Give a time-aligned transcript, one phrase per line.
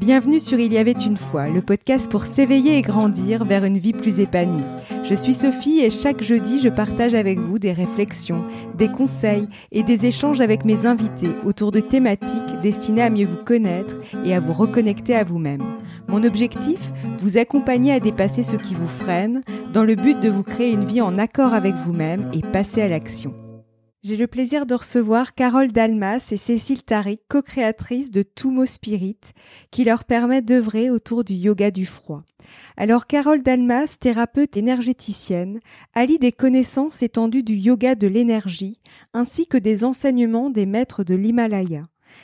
[0.00, 3.76] Bienvenue sur Il y avait une fois, le podcast pour s'éveiller et grandir vers une
[3.76, 4.64] vie plus épanouie.
[5.04, 8.42] Je suis Sophie et chaque jeudi, je partage avec vous des réflexions,
[8.78, 13.44] des conseils et des échanges avec mes invités autour de thématiques destinées à mieux vous
[13.44, 13.94] connaître
[14.24, 15.62] et à vous reconnecter à vous-même.
[16.08, 16.80] Mon objectif
[17.18, 19.42] Vous accompagner à dépasser ce qui vous freine
[19.74, 22.88] dans le but de vous créer une vie en accord avec vous-même et passer à
[22.88, 23.34] l'action.
[24.02, 29.18] J'ai le plaisir de recevoir Carole Dalmas et Cécile Tariq, co-créatrices de Tumo Spirit,
[29.70, 32.22] qui leur permet d'œuvrer autour du yoga du froid.
[32.78, 35.60] Alors Carole Dalmas, thérapeute énergéticienne,
[35.92, 38.80] allie des connaissances étendues du yoga de l'énergie,
[39.12, 41.82] ainsi que des enseignements des maîtres de l'Himalaya.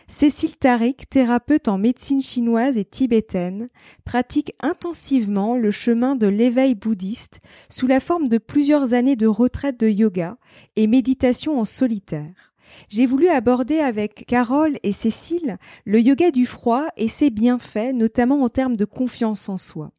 [0.08, 3.68] Cécile Tariq, thérapeute en médecine chinoise et tibétaine,
[4.04, 9.80] pratique intensivement le chemin de l'éveil bouddhiste sous la forme de plusieurs années de retraite
[9.80, 10.36] de yoga
[10.76, 12.52] et méditation en solitaire.
[12.88, 18.42] J'ai voulu aborder avec Carole et Cécile le yoga du froid et ses bienfaits, notamment
[18.42, 19.90] en termes de confiance en soi.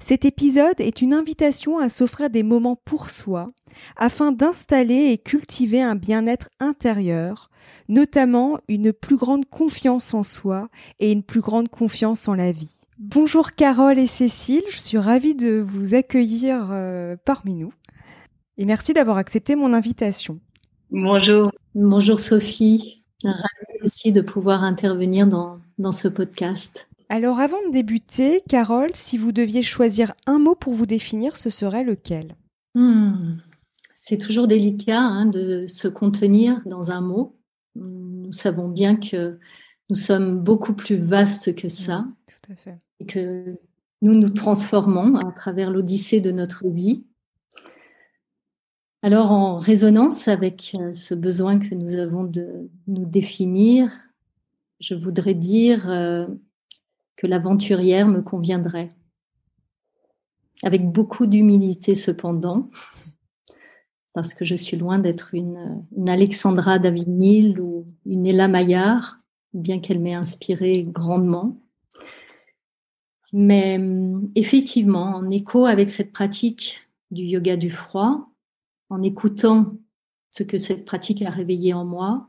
[0.00, 3.52] Cet épisode est une invitation à s'offrir des moments pour soi,
[3.96, 7.48] afin d'installer et cultiver un bien-être intérieur,
[7.88, 10.68] notamment une plus grande confiance en soi
[11.00, 12.70] et une plus grande confiance en la vie.
[12.98, 17.72] Bonjour Carole et Cécile, je suis ravie de vous accueillir euh, parmi nous
[18.58, 20.38] et merci d'avoir accepté mon invitation.
[20.90, 21.50] Bonjour.
[21.74, 26.88] Bonjour Sophie, ravie aussi de pouvoir intervenir dans, dans ce podcast.
[27.08, 31.50] Alors avant de débuter, Carole, si vous deviez choisir un mot pour vous définir, ce
[31.50, 32.36] serait lequel?
[32.74, 33.36] Hmm.
[33.94, 37.36] C'est toujours délicat hein, de se contenir dans un mot.
[37.76, 39.38] Nous savons bien que
[39.90, 42.06] nous sommes beaucoup plus vastes que ça.
[42.26, 42.78] tout à fait.
[43.00, 43.58] Et que
[44.00, 47.04] nous nous transformons à travers l'odyssée de notre vie.
[49.02, 53.90] Alors, en résonance avec euh, ce besoin que nous avons de nous définir,
[54.80, 56.26] je voudrais dire euh,
[57.16, 58.90] que l'aventurière me conviendrait.
[60.62, 62.70] Avec beaucoup d'humilité cependant,
[64.12, 69.18] parce que je suis loin d'être une, Alexandra David-Nil ou une Ella Maillard,
[69.54, 71.58] bien qu'elle m'ait inspiré grandement.
[73.32, 73.80] Mais
[74.34, 78.30] effectivement, en écho avec cette pratique du yoga du froid,
[78.90, 79.74] en écoutant
[80.30, 82.28] ce que cette pratique a réveillé en moi,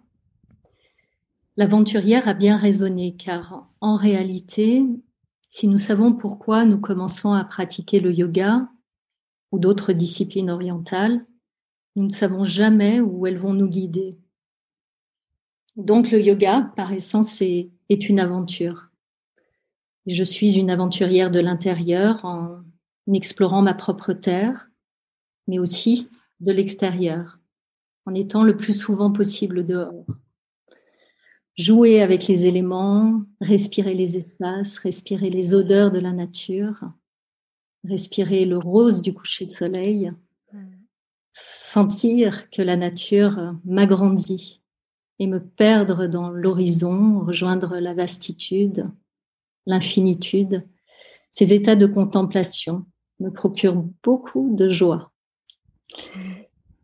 [1.57, 4.83] l'aventurière a bien résonné, car en réalité,
[5.49, 8.69] si nous savons pourquoi nous commençons à pratiquer le yoga
[9.51, 11.25] ou d'autres disciplines orientales,
[11.95, 14.17] nous ne savons jamais où elles vont nous guider.
[15.75, 18.89] Donc le yoga, par essence, est, une aventure.
[20.07, 22.63] Je suis une aventurière de l'intérieur en
[23.11, 24.69] explorant ma propre terre,
[25.47, 26.09] mais aussi
[26.39, 27.37] de l'extérieur,
[28.05, 30.05] en étant le plus souvent possible dehors.
[31.55, 36.83] Jouer avec les éléments, respirer les espaces, respirer les odeurs de la nature,
[37.83, 40.11] respirer le rose du coucher de soleil,
[41.73, 44.61] sentir que la nature m'agrandit
[45.17, 48.83] et me perdre dans l'horizon, rejoindre la vastitude,
[49.65, 50.67] l'infinitude.
[51.31, 52.85] Ces états de contemplation
[53.19, 55.11] me procurent beaucoup de joie.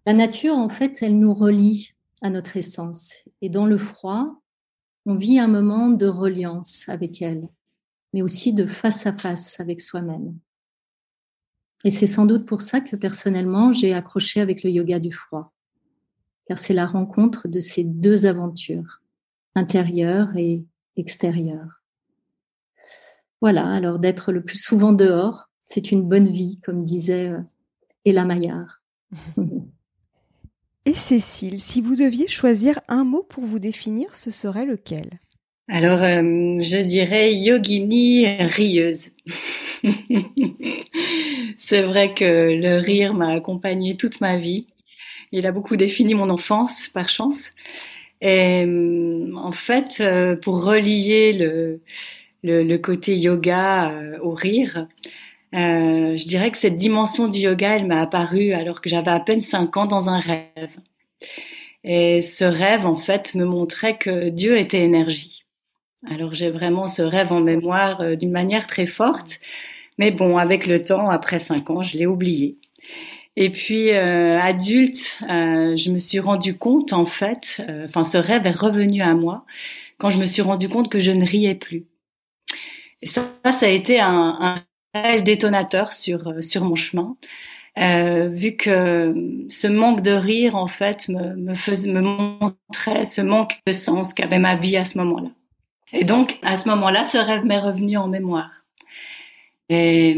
[0.08, 3.14] La nature, en fait, elle nous relie à notre essence.
[3.44, 4.42] Et dans le froid,
[5.06, 7.48] on vit un moment de reliance avec elle,
[8.12, 10.36] mais aussi de face à face avec soi-même.
[11.86, 15.54] Et c'est sans doute pour ça que personnellement, j'ai accroché avec le yoga du froid,
[16.46, 19.02] car c'est la rencontre de ces deux aventures,
[19.56, 20.66] intérieure et
[20.98, 21.82] extérieure.
[23.42, 27.40] Voilà, alors d'être le plus souvent dehors, c'est une bonne vie, comme disait euh,
[28.04, 28.82] Ella Maillard.
[30.86, 35.22] et Cécile, si vous deviez choisir un mot pour vous définir, ce serait lequel?
[35.72, 39.12] Alors, euh, je dirais yogini rieuse.
[41.60, 44.66] C'est vrai que le rire m'a accompagné toute ma vie.
[45.32, 47.52] Il a beaucoup défini mon enfance, par chance.
[48.22, 51.34] Et euh, en fait, euh, pour relier
[52.44, 53.94] le, côté yoga
[54.24, 54.88] au rire,
[55.54, 59.44] je dirais que cette dimension du yoga, elle m'a apparu alors que j'avais à peine
[59.44, 60.76] 5 ans dans un rêve.
[61.84, 65.40] Et ce rêve, en fait, me montrait que Dieu était énergie.
[66.08, 69.40] Alors j'ai vraiment ce rêve en mémoire d'une manière très forte.
[69.98, 72.58] Mais bon, avec le temps, après cinq ans, je l'ai oublié.
[73.36, 78.18] Et puis euh, adulte, euh, je me suis rendu compte en fait, euh, enfin ce
[78.18, 79.46] rêve est revenu à moi
[79.98, 81.86] quand je me suis rendu compte que je ne riais plus.
[83.02, 84.64] Et ça, ça a été un, un
[84.94, 87.16] réel détonateur sur sur mon chemin,
[87.78, 89.14] vu que
[89.50, 94.14] ce manque de rire en fait me me, faisait, me montrait ce manque de sens
[94.14, 95.30] qu'avait ma vie à ce moment-là.
[95.94, 98.64] Et donc, à ce moment-là, ce rêve m'est revenu en mémoire.
[99.70, 100.18] Et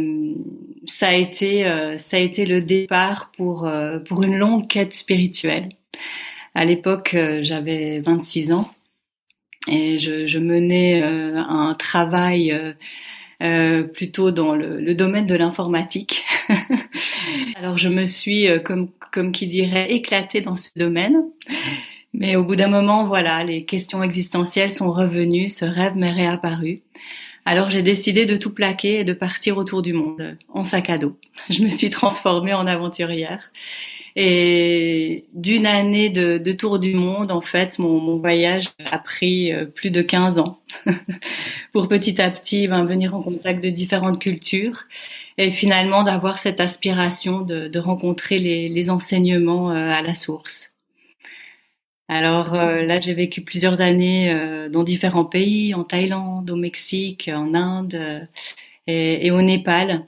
[0.85, 4.94] ça a été, euh, ça a été le départ pour, euh, pour une longue quête
[4.95, 5.69] spirituelle.
[6.56, 8.73] À l'époque, euh, j'avais 26 ans
[9.68, 12.51] et je, je menais un travail
[13.94, 16.23] plutôt dans le, le domaine de l'informatique.
[17.56, 21.25] Alors je me suis, comme, comme qui dirait, éclatée dans ce domaine.
[22.13, 26.81] Mais au bout d'un moment, voilà, les questions existentielles sont revenues, ce rêve m'est réapparu.
[27.45, 30.97] Alors j'ai décidé de tout plaquer et de partir autour du monde en sac à
[30.97, 31.17] dos.
[31.49, 33.51] Je me suis transformée en aventurière.
[34.15, 39.53] Et d'une année de, de, tour du monde, en fait, mon, mon voyage a pris
[39.53, 40.59] euh, plus de 15 ans
[41.71, 44.83] pour petit à petit ben, venir en contact de différentes cultures
[45.37, 50.70] et finalement d'avoir cette aspiration de, de rencontrer les, les enseignements euh, à la source.
[52.11, 57.31] Alors euh, là, j'ai vécu plusieurs années euh, dans différents pays, en Thaïlande, au Mexique,
[57.33, 58.19] en Inde euh,
[58.85, 60.05] et, au Népal,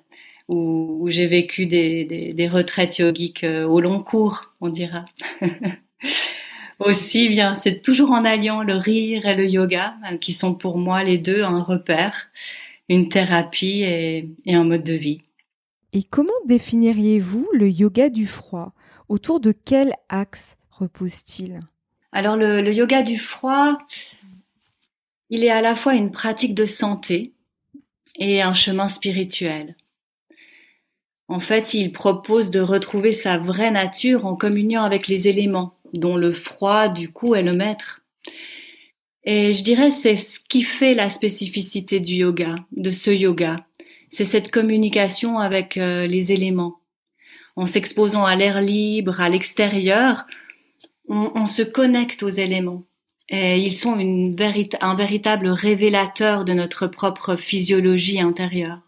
[0.49, 5.05] où, j'ai vécu des, retraites yogiques au long cours, on dira.
[6.79, 11.05] Aussi, bien, c'est toujours en alliant le rire et le yoga, qui sont pour moi
[11.05, 12.31] les deux un repère,
[12.89, 15.21] une thérapie et un mode de vie.
[15.93, 18.73] Et comment définiriez-vous le yoga du froid?
[19.07, 21.61] Autour de quel axe repose-t-il?
[22.13, 23.79] Alors le, yoga du froid,
[25.31, 27.33] il est à la fois une pratique de santé
[28.17, 29.75] et un chemin spirituel.
[31.27, 36.15] En fait, il propose de retrouver sa vraie nature en communion avec les éléments, dont
[36.15, 38.01] le froid, du coup, est le maître.
[39.23, 43.65] Et je dirais c'est ce qui fait la spécificité du yoga, de ce yoga.
[44.11, 46.79] C'est cette communication avec euh, les éléments.
[47.55, 50.27] En s'exposant à l'air libre, à l'extérieur,
[51.13, 52.83] on, se connecte aux éléments.
[53.29, 58.81] Et ils sont un véritable révélateur de notre propre physiologie intérieure.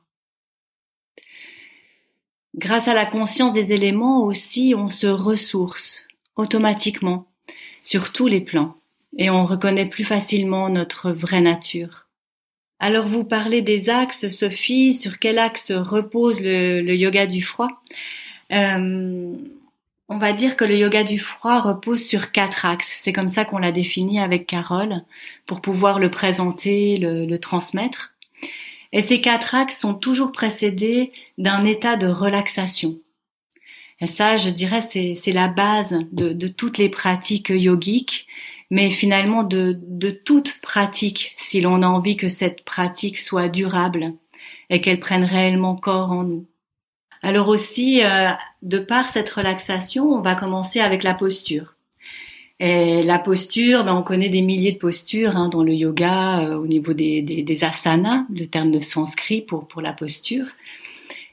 [2.56, 7.28] Grâce à la conscience des éléments aussi, on se ressource automatiquement
[7.84, 8.78] sur tous les plans
[9.18, 12.08] et on reconnaît plus facilement notre vraie nature.
[12.80, 17.70] Alors vous parlez des axes, Sophie, sur quel axe repose le, yoga du froid?
[18.52, 19.34] Euh,
[20.08, 23.00] on va dire que le yoga du froid repose sur quatre axes.
[23.02, 25.04] C'est comme ça qu'on l'a défini avec Carole
[25.46, 28.14] pour pouvoir le présenter, le, transmettre.
[28.92, 33.00] Et ces quatre axes sont toujours précédés d'un état de relaxation.
[34.00, 38.28] Et ça, je dirais, c'est la base de, toutes les pratiques yogiques,
[38.70, 44.14] mais finalement de, de toute pratique, si l'on a envie que cette pratique soit durable
[44.70, 46.46] et qu'elle prenne réellement corps en nous.
[47.26, 48.30] Alors aussi, euh,
[48.66, 51.76] de par cette relaxation, on va commencer avec la posture.
[52.60, 56.56] Et la posture, ben, on connaît des milliers de postures hein, dans le yoga, euh,
[56.56, 60.48] au niveau des, des, asanas, le terme de sanskrit pour, pour la posture.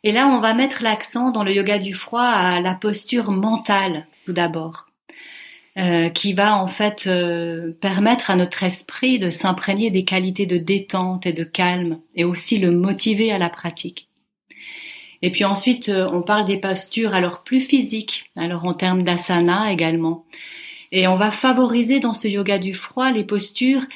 [0.05, 4.07] Et là, on va mettre l'accent dans le yoga du froid à la posture mentale,
[4.27, 4.89] tout d'abord,
[5.79, 7.09] euh, qui va en fait
[7.81, 12.59] permettre à notre esprit de s'imprégner des qualités de détente et de calme, et aussi
[12.59, 14.09] le motiver à la pratique.
[15.23, 19.73] Et puis ensuite, euh, on parle des postures alors plus physiques, alors en termes d'asana
[19.73, 20.27] également.
[20.91, 23.87] Et on va favoriser dans ce yoga du froid les postures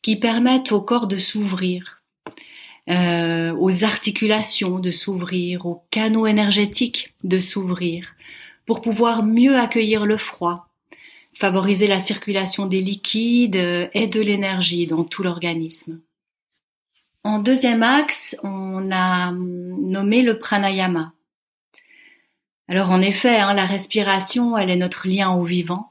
[0.00, 2.02] qui permettent au corps de s'ouvrir,
[2.88, 8.14] euh, aux articulations de s'ouvrir, aux canaux énergétiques de s'ouvrir,
[8.64, 10.68] pour pouvoir mieux accueillir le froid,
[11.34, 16.00] favoriser la circulation des liquides et de l'énergie dans tout l'organisme.
[17.26, 21.12] En deuxième axe, on a nommé le pranayama.
[22.68, 25.90] Alors en effet, hein, la respiration, elle est notre lien au vivant.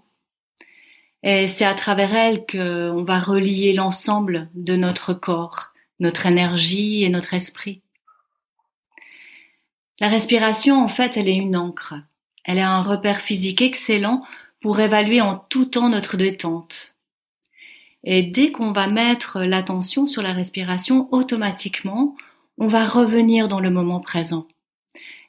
[1.23, 7.09] Et c'est à travers elle qu'on va relier l'ensemble de notre corps, notre énergie et
[7.09, 7.81] notre esprit.
[9.99, 11.95] La respiration, en fait, elle est une encre.
[12.45, 14.23] Elle est un repère physique excellent
[14.61, 16.94] pour évaluer en tout temps notre détente,
[18.05, 22.15] et dès qu'on va mettre l'attention sur la respiration, automatiquement,
[22.57, 24.47] on va revenir dans le moment présent.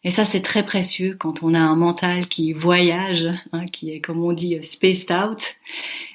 [0.05, 4.01] Et ça, c'est très précieux quand on a un mental qui voyage, hein, qui est,
[4.01, 5.57] comme on dit, spaced out.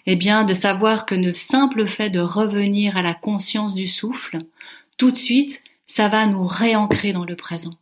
[0.06, 4.38] Eh bien, de savoir que le simple fait de revenir à la conscience du souffle,
[4.98, 7.74] tout de suite, ça va nous réancrer dans le présent.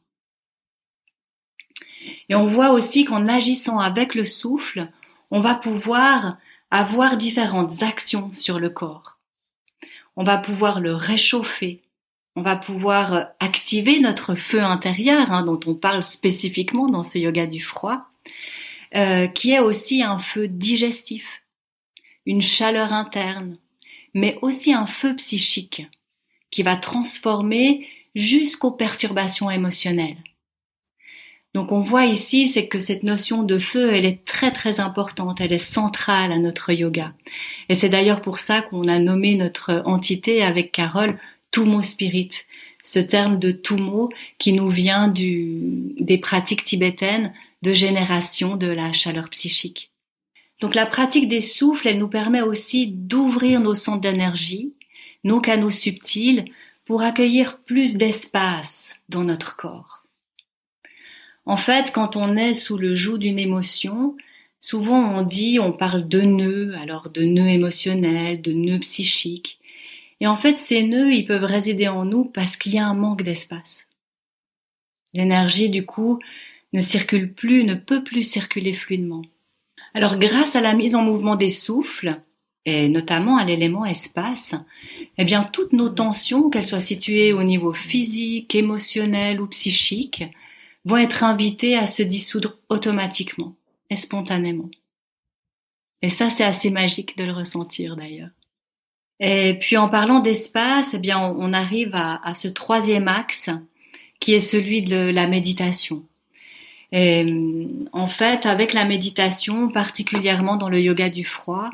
[2.30, 4.90] Et on voit aussi qu'en agissant avec le souffle,
[5.32, 6.38] on va pouvoir
[6.72, 9.20] avoir différentes actions sur le corps.
[10.16, 11.82] On va pouvoir le réchauffer,
[12.36, 17.48] on va pouvoir activer notre feu intérieur, hein, dont on parle spécifiquement dans ce yoga
[17.48, 18.06] du froid,
[18.96, 21.42] euh, qui est aussi un feu digestif,
[22.26, 23.58] une chaleur interne,
[24.14, 25.88] mais aussi un feu psychique
[26.52, 30.18] qui va transformer jusqu'aux perturbations émotionnelles.
[31.56, 35.42] Donc on voit ici, c'est que cette notion de feu, elle est très très importante,
[35.42, 37.14] elle est centrale à notre yoga.
[37.70, 41.18] Et c'est d'ailleurs pour ça qu'on a nommé notre entité avec Carole
[41.52, 42.30] Tumo Spirit,
[42.84, 48.94] ce terme de Tumo qui nous vient du, des pratiques tibétaines de génération de la
[48.94, 49.92] chaleur psychique.
[50.62, 54.74] Donc la pratique des souffles, elle nous permet aussi d'ouvrir nos centres d'énergie,
[55.24, 56.46] nos canaux subtils,
[56.86, 59.99] pour accueillir plus d'espace dans notre corps.
[61.46, 64.16] En fait, quand on est sous le joug d'une émotion,
[64.60, 69.60] souvent on dit, on parle de nœuds, alors de nœuds émotionnels, de nœuds psychiques.
[70.20, 72.94] Et en fait, ces nœuds, ils peuvent résider en nous parce qu'il y a un
[72.94, 73.88] manque d'espace.
[75.14, 76.20] L'énergie, du coup,
[76.74, 79.24] ne circule plus, ne peut plus circuler fluidement.
[79.94, 82.22] Alors, grâce à la mise en mouvement des souffles,
[82.66, 84.54] et notamment à l'élément espace,
[85.18, 90.24] eh bien, toutes nos tensions, qu'elles soient situées au niveau physique, émotionnel ou psychique,
[90.90, 93.56] vont être invités à se dissoudre automatiquement
[93.90, 94.70] et spontanément.
[96.02, 98.30] Et ça, c'est assez magique de le ressentir d'ailleurs.
[99.20, 103.50] Et puis en parlant d'espace, eh bien, on arrive à, ce troisième axe
[104.20, 106.06] qui est celui de la méditation.
[106.92, 107.26] Et
[107.92, 111.70] en fait, avec la méditation, particulièrement dans le yoga du froid,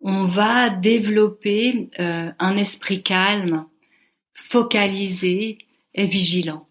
[0.00, 3.66] on va développer euh, un esprit calme,
[4.32, 5.58] focalisé
[5.94, 6.66] et vigilant.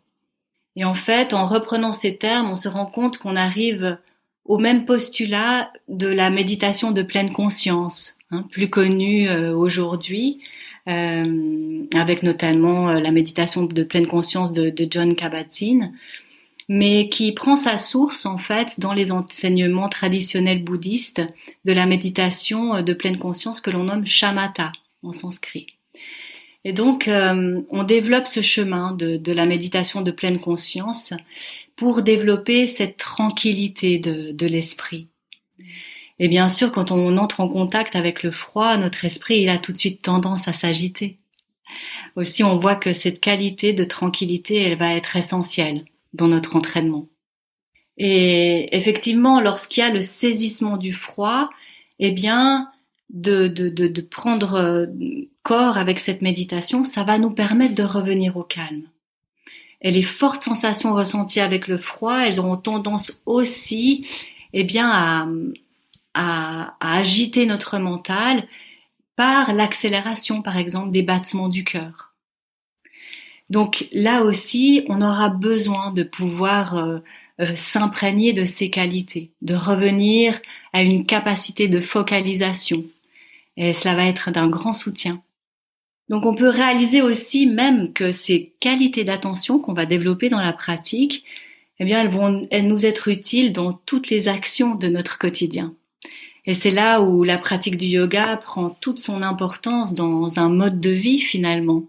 [0.76, 3.98] Et en fait, en reprenant ces termes, on se rend compte qu'on arrive
[4.46, 10.42] au même postulat de la méditation de pleine conscience, hein, plus connue euh, aujourd'hui,
[10.90, 15.94] euh, avec notamment euh, la méditation de pleine conscience de, de John Kabat-Zinn,
[16.68, 21.22] mais qui prend sa source en fait dans les enseignements traditionnels bouddhistes
[21.66, 24.72] de la méditation de pleine conscience que l'on nomme shamatha
[25.04, 25.68] en sanskrit.
[26.66, 31.14] Et donc, euh, on développe ce chemin de, de, la méditation de pleine conscience
[31.76, 35.10] pour développer cette tranquillité de, de l'esprit.
[36.20, 39.58] Et bien sûr, quand on entre en contact avec le froid, notre esprit, il a
[39.58, 41.18] tout de suite tendance à s'agiter.
[42.16, 47.08] Aussi, on voit que cette qualité de tranquillité, elle va être essentielle dans notre entraînement.
[47.98, 51.50] Et effectivement, lorsqu'il y a le saisissement du froid,
[52.00, 52.72] eh bien,
[53.14, 54.88] de, de, de, de prendre euh,
[55.44, 58.84] corps avec cette méditation, ça va nous permettre de revenir au calme.
[59.82, 64.08] Et les fortes sensations ressenties avec le froid, elles auront tendance aussi,
[64.54, 65.28] eh bien, à,
[66.14, 68.48] à, à agiter notre mental
[69.16, 72.14] par l'accélération, par exemple, des battements du cœur.
[73.50, 77.00] Donc là aussi, on aura besoin de pouvoir euh,
[77.42, 80.40] euh, s'imprégner de ces qualités, de revenir
[80.72, 82.86] à une capacité de focalisation.
[83.58, 85.22] Et cela va être d'un grand soutien.
[86.10, 90.54] Donc on peut réaliser aussi même que ces qualités d'attention qu'on va développer dans la
[90.54, 91.24] pratique,
[91.80, 95.74] eh bien elles vont elles nous être utiles dans toutes les actions de notre quotidien.
[96.46, 100.82] Et c'est là où la pratique du yoga prend toute son importance dans un mode
[100.82, 101.84] de vie finalement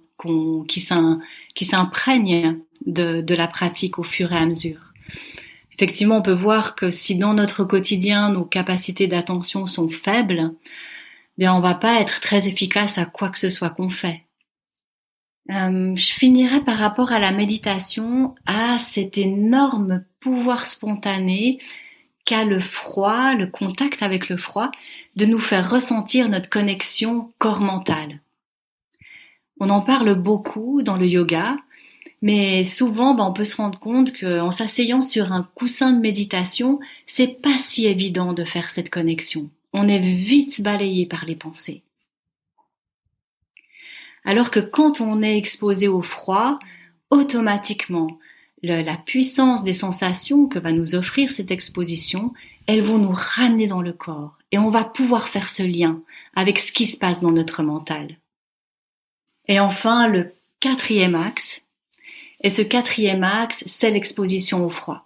[0.69, 4.93] qui s'imprègne de, de la pratique au fur et à mesure.
[5.73, 10.53] Effectivement, on peut voir que si dans notre quotidien nos capacités d'attention sont faibles,
[11.39, 14.25] bien on va pas être très efficace à quoi que ce soit qu'on fait.
[15.51, 21.59] Euh, je finirai par rapport à la méditation, à cet énorme pouvoir spontané
[22.25, 24.71] qu'a le froid, le contact avec le froid,
[25.17, 28.21] de nous faire ressentir notre connexion corps-mental.
[29.61, 31.57] On en parle beaucoup dans le yoga,
[32.23, 36.81] mais souvent, ben, on peut se rendre compte qu'en s'asseyant sur un coussin de méditation,
[37.07, 41.83] c'est pas si évident de faire cette connexion on est vite balayé par les pensées.
[44.25, 46.59] Alors que quand on est exposé au froid,
[47.11, 48.19] automatiquement,
[48.63, 52.33] la puissance des sensations que va nous offrir cette exposition,
[52.67, 56.01] elles vont nous ramener dans le corps et on va pouvoir faire ce lien
[56.35, 58.17] avec ce qui se passe dans notre mental.
[59.49, 61.63] Et enfin, le quatrième axe,
[62.41, 65.04] et ce quatrième axe, c'est l'exposition au froid.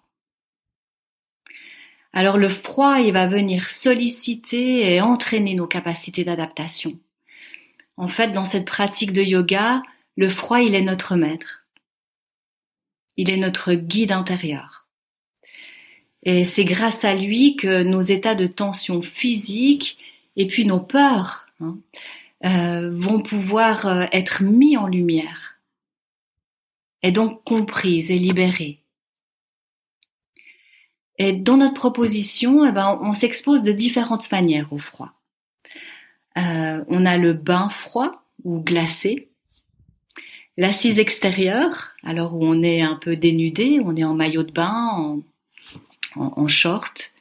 [2.13, 6.99] Alors le froid, il va venir solliciter et entraîner nos capacités d'adaptation.
[7.97, 9.83] En fait, dans cette pratique de yoga,
[10.17, 11.65] le froid, il est notre maître.
[13.17, 14.87] Il est notre guide intérieur.
[16.23, 19.99] Et c'est grâce à lui que nos états de tension physique
[20.37, 21.79] et puis nos peurs hein,
[22.45, 25.59] euh, vont pouvoir euh, être mis en lumière
[27.03, 28.78] et donc comprises et libérées.
[31.19, 35.13] Et dans notre proposition, eh ben, on s'expose de différentes manières au froid.
[36.37, 39.29] Euh, on a le bain froid ou glacé.
[40.57, 45.21] L'assise extérieure, alors où on est un peu dénudé, on est en maillot de bain,
[46.15, 47.13] en, short.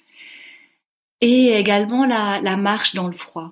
[1.22, 3.52] Et également la, marche dans le froid,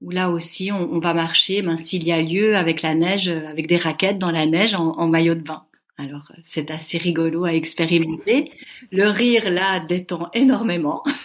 [0.00, 3.66] où là aussi on, va marcher, ben, s'il y a lieu, avec la neige, avec
[3.68, 5.65] des raquettes dans la neige en maillot de bain.
[5.98, 8.52] Alors, c'est assez rigolo à expérimenter.
[8.92, 11.02] Le rire, là, détend énormément.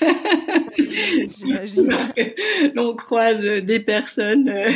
[1.90, 2.22] Parce que
[2.74, 4.72] l'on croise des personnes euh,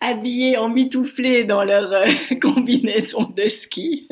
[0.00, 2.04] habillées en mitouflées dans leur euh,
[2.40, 4.08] combinaison de ski.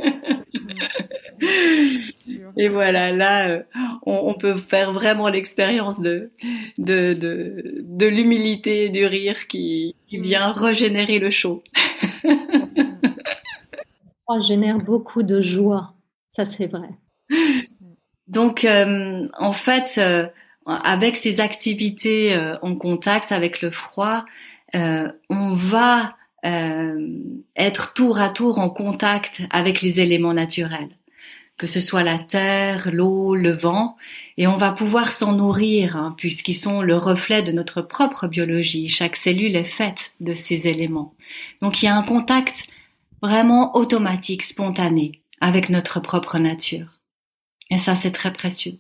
[2.59, 3.63] Et voilà, là, euh,
[4.05, 6.31] on, peut faire vraiment l'expérience de,
[6.77, 11.63] de, de, de l'humilité et du rire qui, qui vient régénérer le show.
[14.41, 15.95] Génère beaucoup de joie.
[16.31, 16.91] Ça, c'est vrai.
[18.27, 20.27] Donc, euh, en fait, euh,
[20.67, 24.25] avec ces activités euh, en contact avec le froid,
[25.31, 26.17] on va
[27.57, 30.91] être tour à tour en contact avec les éléments naturels,
[31.57, 33.97] que ce soit la terre, l'eau, le vent,
[34.37, 38.89] et on va pouvoir s'en nourrir, hein, puisqu'ils sont le reflet de notre propre biologie.
[38.89, 41.15] Chaque cellule est faite de ces éléments.
[41.63, 42.67] Donc, il y a un contact
[43.23, 47.01] vraiment automatique, spontané, avec notre propre nature.
[47.71, 48.79] Et ça, c'est très précieux.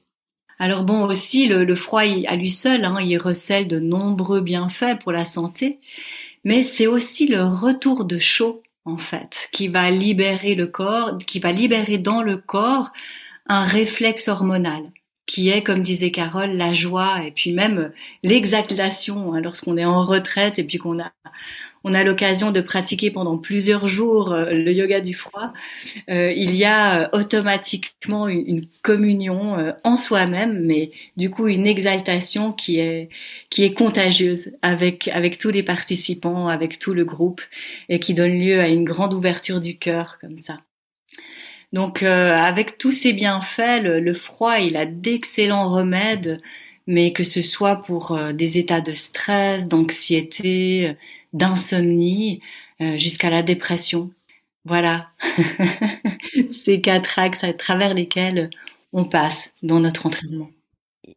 [0.58, 5.12] Alors bon, aussi, le, froid, à lui seul, hein, il recèle de nombreux bienfaits pour
[5.12, 5.80] la santé,
[6.44, 11.40] mais c'est aussi le retour de chaud, en fait, qui va libérer le corps, qui
[11.40, 12.92] va libérer dans le corps
[13.46, 14.90] un réflexe hormonal
[15.26, 20.04] qui est, comme disait Carole, la joie et puis même l'exaltation hein, lorsqu'on est en
[20.04, 21.12] retraite et puis qu'on a
[21.84, 25.52] on a l'occasion de pratiquer pendant plusieurs jours euh, le yoga du froid,
[26.08, 32.52] euh, il y a euh, automatiquement une, communion en soi-même, mais du coup une exaltation
[32.52, 33.08] qui est
[33.50, 37.40] qui est contagieuse avec avec tous les participants, avec tout le groupe
[37.88, 40.60] et qui donne lieu à une grande ouverture du cœur comme ça.
[41.72, 46.40] Donc avec tous ces bienfaits, le froid, il a d'excellents remèdes
[46.86, 50.92] mais que ce soit pour euh, des états de stress, d'anxiété, euh,
[51.34, 52.40] d'insomnie,
[52.80, 54.10] euh, jusqu'à la dépression.
[54.64, 55.10] Voilà,
[56.64, 58.48] ces quatre axes à travers lesquels
[58.94, 60.48] on passe dans notre entraînement.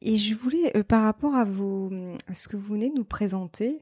[0.02, 1.90] Et je voulais, par rapport à, vos,
[2.28, 3.80] à ce que vous venez de nous présenter,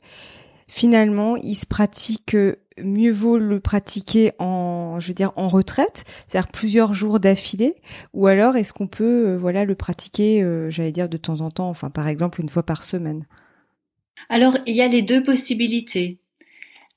[0.67, 2.35] finalement, il se pratique
[2.83, 7.75] mieux vaut le pratiquer en, je veux dire, en retraite, c'est-à-dire plusieurs jours d'affilée,
[8.13, 11.51] ou alors est-ce qu'on peut, euh, voilà, le pratiquer, euh, j'allais dire de temps en
[11.51, 13.25] temps, enfin par exemple une fois par semaine?
[14.29, 16.19] Alors il y a les deux possibilités.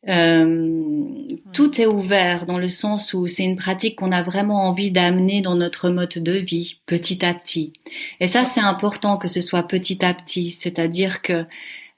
[0.06, 4.92] Euh, tout est ouvert dans le sens où c'est une pratique qu'on a vraiment envie
[4.92, 7.72] d'amener dans notre mode de vie petit à petit.
[8.20, 11.44] Et ça, c'est important que ce soit petit à petit, c'est-à-dire que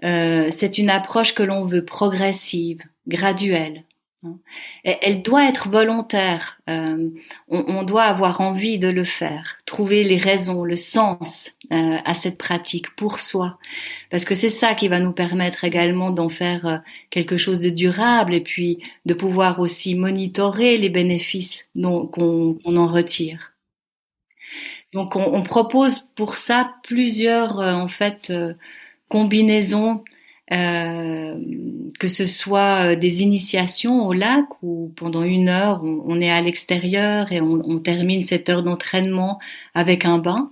[0.03, 3.85] euh, c'est une approche que l'on veut progressive, graduelle.
[4.23, 4.39] Hein.
[4.85, 6.61] Elle doit être volontaire.
[6.69, 7.09] Euh,
[7.49, 12.37] on, doit avoir envie de le faire, trouver les raisons, le sens euh, à cette
[12.37, 13.59] pratique pour soi,
[14.11, 18.35] parce que c'est ça qui va nous permettre également d'en faire quelque chose de durable
[18.35, 23.55] et puis de pouvoir aussi monitorer les bénéfices qu'on en retire.
[24.93, 28.33] Donc on, on, propose pour ça plusieurs en fait
[29.09, 30.05] combinaison,
[30.53, 31.39] euh,
[32.01, 36.41] que ce soit euh, des initiations au lac où pendant une heure on, est à
[36.41, 39.39] l'extérieur et on, termine cette heure d'entraînement
[39.75, 40.51] avec un bain,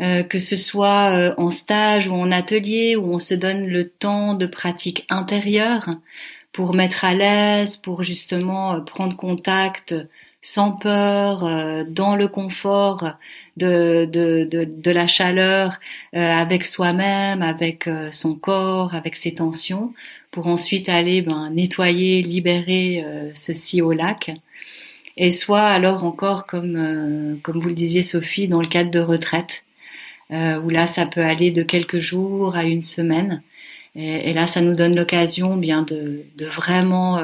[0.00, 4.32] euh, que ce soit en stage ou en atelier où on se donne le temps
[4.32, 5.90] de pratique intérieure
[6.52, 9.94] pour mettre à l'aise, pour justement prendre contact
[10.46, 13.16] sans peur, euh, dans le confort
[13.56, 15.80] de, de, de, de la chaleur,
[16.14, 19.92] euh, avec soi-même, avec euh, son corps, avec ses tensions,
[20.30, 23.04] pour ensuite aller ben, nettoyer, libérer
[23.34, 24.30] ceci au lac.
[25.16, 29.64] Et soit alors encore, comme, comme vous le disiez Sophie, dans le cadre de retraite,
[30.30, 33.42] où là ça peut aller de quelques jours à une semaine.
[33.94, 37.18] Et, et là, ça nous donne l'occasion bien de, de vraiment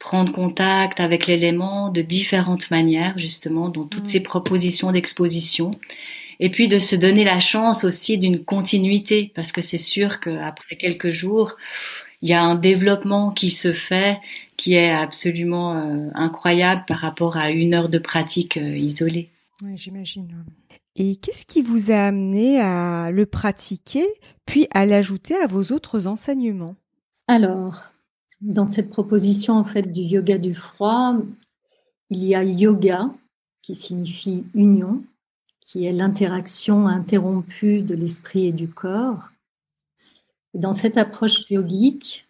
[0.00, 4.08] prendre contact avec l'élément de différentes manières, justement, dans toutes mm.
[4.08, 5.70] ces propositions d'exposition.
[6.40, 10.76] Et puis de se donner la chance aussi d'une continuité, parce que c'est sûr qu'après
[10.76, 11.56] quelques jours,
[12.22, 14.18] il y a un développement qui se fait
[14.56, 19.28] qui est absolument euh, incroyable par rapport à une heure de pratique euh, isolée.
[19.62, 20.44] Oui, j'imagine.
[20.96, 24.06] Et qu'est-ce qui vous a amené à le pratiquer,
[24.46, 26.76] puis à l'ajouter à vos autres enseignements?
[27.28, 27.84] Alors,
[28.40, 31.16] dans cette proposition en fait du yoga du froid,
[32.10, 33.10] il y a yoga
[33.62, 35.04] qui signifie union,
[35.60, 39.30] qui est l'interaction interrompue de l'esprit et du corps.
[40.54, 42.26] Dans cette approche yogique,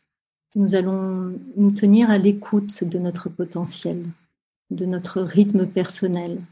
[0.57, 4.05] nous allons nous tenir à l'écoute de notre potentiel,
[4.71, 6.43] de notre rythme personnel.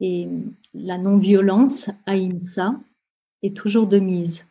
[0.00, 0.28] Et
[0.74, 2.74] la non-violence, ahimsa,
[3.42, 4.46] est toujours de mise,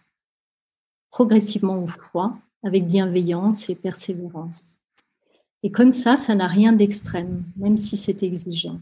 [1.12, 4.80] progressivement au froid, avec bienveillance et persévérance.
[5.62, 8.82] Et comme ça, ça n'a rien d'extrême, même si c'est exigeant.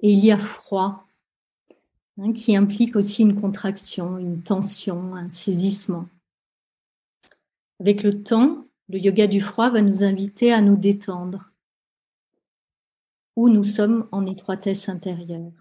[0.00, 1.06] Et il y a froid,
[2.18, 6.08] hein, qui implique aussi une contraction, une tension, un saisissement.
[7.80, 11.50] Avec le temps, le yoga du froid va nous inviter à nous détendre,
[13.36, 15.52] où nous sommes en étroitesse intérieure.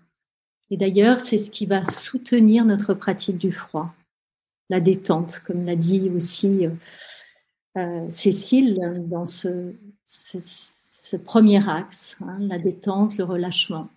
[0.70, 3.94] Et d'ailleurs, c'est ce qui va soutenir notre pratique du froid,
[4.70, 6.72] la détente, comme l'a dit aussi euh,
[7.78, 9.74] euh, Cécile dans ce,
[11.26, 13.90] premier axe, hein, la détente, le relâchement.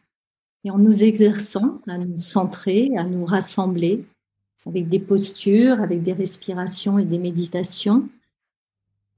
[0.64, 4.04] Et en nous exerçant à nous centrer, à nous rassembler
[4.66, 8.08] avec des postures, avec des respirations et des méditations,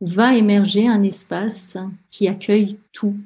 [0.01, 1.77] va émerger un espace
[2.09, 3.17] qui accueille tout,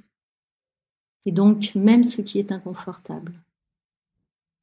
[1.27, 3.33] et donc même ce qui est inconfortable.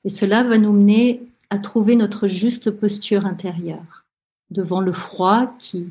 [0.06, 4.06] Et cela va nous mener à trouver notre juste posture intérieure
[4.50, 5.88] devant le froid qui,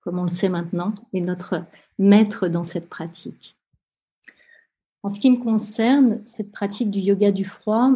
[0.00, 1.64] comme on le sait maintenant, est notre
[1.98, 3.56] maître dans cette pratique.
[5.02, 7.92] En ce qui me concerne, cette pratique du yoga du froid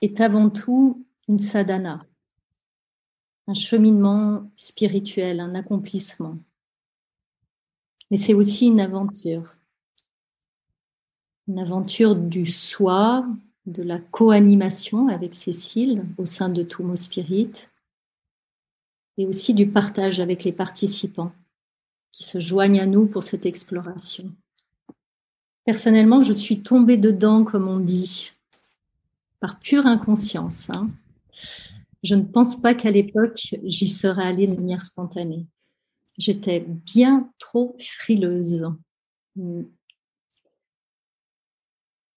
[0.00, 2.04] est avant tout une sadhana,
[3.46, 6.38] un cheminement spirituel, un accomplissement.
[8.10, 9.56] Mais c'est aussi une aventure,
[11.48, 13.26] une aventure du soi,
[13.66, 17.68] de la co-animation avec Cécile au sein de Tumo Spirit
[19.16, 21.32] et aussi du partage avec les participants
[22.12, 24.30] qui se joignent à nous pour cette exploration.
[25.64, 28.32] Personnellement, je suis tombée dedans, comme on dit,
[29.40, 30.70] par pure inconscience.
[30.70, 30.90] Hein.
[32.02, 35.46] Je ne pense pas qu'à l'époque, j'y serais allée de manière spontanée.
[36.18, 38.66] J'étais bien trop frileuse.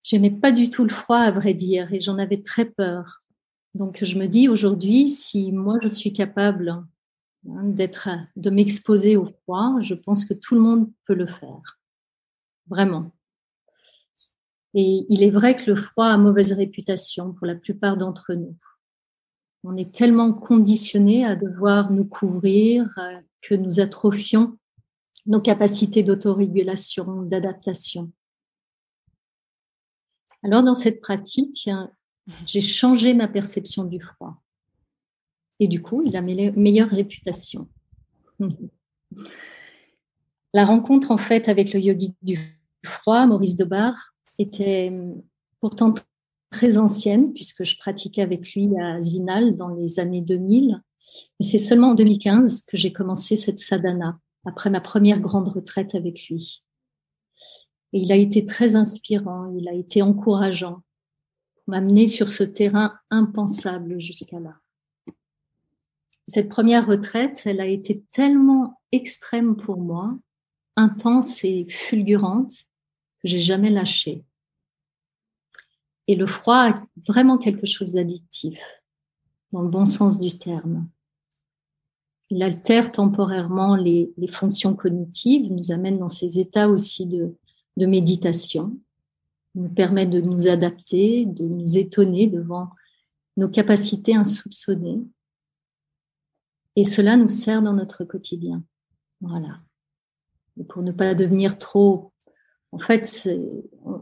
[0.08, 3.24] J'aimais pas du tout le froid, à vrai dire, et j'en avais très peur.
[3.76, 9.26] Donc je me dis aujourd'hui, si moi je suis capable hein, d'être, de m'exposer au
[9.26, 11.78] froid, je pense que tout le monde peut le faire.
[12.70, 13.12] Vraiment.
[14.76, 18.56] Et il est vrai que le froid a mauvaise réputation pour la plupart d'entre nous.
[19.65, 24.58] On est tellement conditionné à devoir nous couvrir euh, que nous atrophions
[25.26, 28.13] nos capacités d'autorégulation, d'adaptation.
[30.48, 31.70] Alors dans cette pratique,
[32.46, 34.42] j'ai changé ma perception du froid.
[35.60, 37.68] Et du coup, il a meilleure réputation.
[40.54, 42.40] La rencontre en fait avec le yogi du
[42.86, 44.94] froid, Maurice Debar, était
[45.60, 45.94] pourtant
[46.50, 50.82] très ancienne puisque je pratiquais avec lui à Zinal dans les années 2000.
[51.42, 55.94] Et c'est seulement en 2015 que j'ai commencé cette sadhana après ma première grande retraite
[55.94, 56.64] avec lui.
[57.93, 60.84] Et il a été très inspirant, il a été encourageant,
[61.67, 64.56] m'amener sur ce terrain impensable jusqu'à là.
[66.28, 70.17] Cette première retraite, elle a été tellement extrême pour moi,
[70.76, 72.52] intense et fulgurante,
[73.21, 74.26] que j'ai jamais lâché.
[76.08, 78.60] Et le froid a vraiment quelque chose d'addictif,
[79.54, 80.89] dans le bon sens du terme.
[82.30, 87.34] Il altère temporairement les, les fonctions cognitives, nous amène dans ces états aussi de,
[87.78, 88.78] de méditation,
[89.56, 92.70] nous permet de nous adapter, de nous étonner devant
[93.38, 95.02] nos capacités insoupçonnées.
[96.76, 98.63] Et cela nous sert dans notre quotidien.
[99.22, 99.62] Voilà.
[100.60, 102.12] Et pour ne pas devenir trop...
[102.74, 103.30] En fait,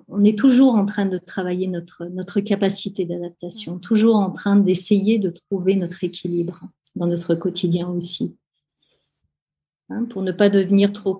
[0.08, 5.20] on est toujours en train de travailler notre, notre capacité d'adaptation, toujours en train d'essayer
[5.20, 6.62] de trouver notre équilibre
[6.96, 8.36] dans notre quotidien aussi.
[9.90, 11.20] Hein, pour ne pas devenir trop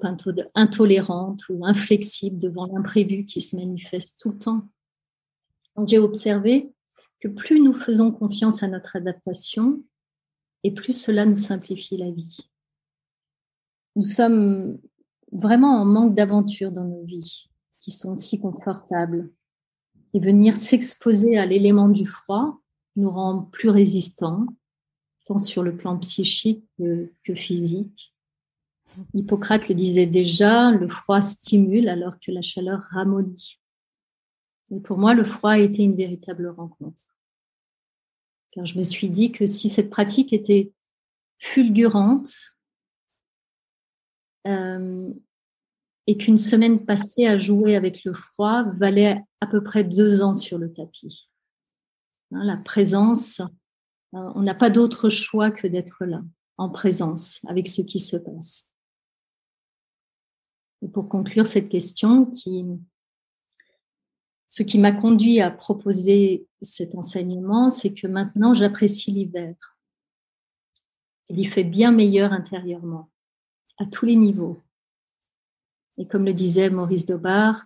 [0.56, 4.68] intolérante ou inflexible devant l'imprévu qui se manifeste tout le temps.
[5.86, 6.74] J'ai observé
[7.20, 9.84] que plus nous faisons confiance à notre adaptation,
[10.64, 12.40] et plus cela nous simplifie la vie.
[13.96, 14.80] Nous sommes
[15.32, 19.32] vraiment en manque d'aventure dans nos vies, qui sont si confortables.
[20.16, 22.62] Et venir s'exposer à l'élément du froid
[22.96, 24.48] nous rend plus résistants,
[25.26, 28.15] tant sur le plan psychique que physique.
[29.14, 33.60] Hippocrate le disait déjà, le froid stimule alors que la chaleur ramollit.
[34.72, 37.06] Et pour moi, le froid a été une véritable rencontre.
[38.52, 40.72] Car je me suis dit que si cette pratique était
[41.40, 42.32] fulgurante
[44.48, 45.14] euh,
[46.08, 50.36] et qu'une semaine passée à jouer avec le froid valait à peu près deux ans
[50.36, 51.28] sur le tapis.
[52.32, 53.42] Hein, la présence,
[54.14, 56.22] euh, on n'a pas d'autre choix que d'être là.
[56.58, 58.75] en présence avec ce qui se passe.
[60.94, 62.32] Pour conclure cette question,
[64.50, 69.56] ce qui m'a conduit à proposer cet enseignement, c'est que maintenant j'apprécie l'hiver.
[71.30, 73.10] Il y fait bien meilleur intérieurement,
[73.78, 74.62] à tous les niveaux.
[75.98, 77.64] Et comme le disait Maurice Daubard,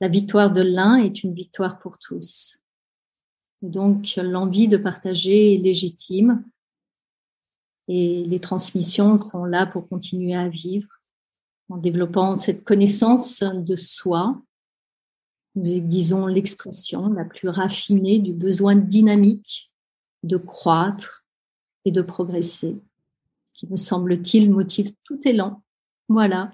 [0.00, 2.58] la victoire de l'un est une victoire pour tous.
[3.62, 6.44] donc l'envie de partager est légitime
[7.86, 11.01] et les transmissions sont là pour continuer à vivre
[11.72, 14.40] en développant cette connaissance de soi.
[15.54, 19.70] Nous aiguisons l'expression la plus raffinée du besoin dynamique
[20.22, 21.24] de croître
[21.84, 22.76] et de progresser,
[23.54, 25.62] qui me semble-t-il motive tout élan.
[26.08, 26.50] Voilà,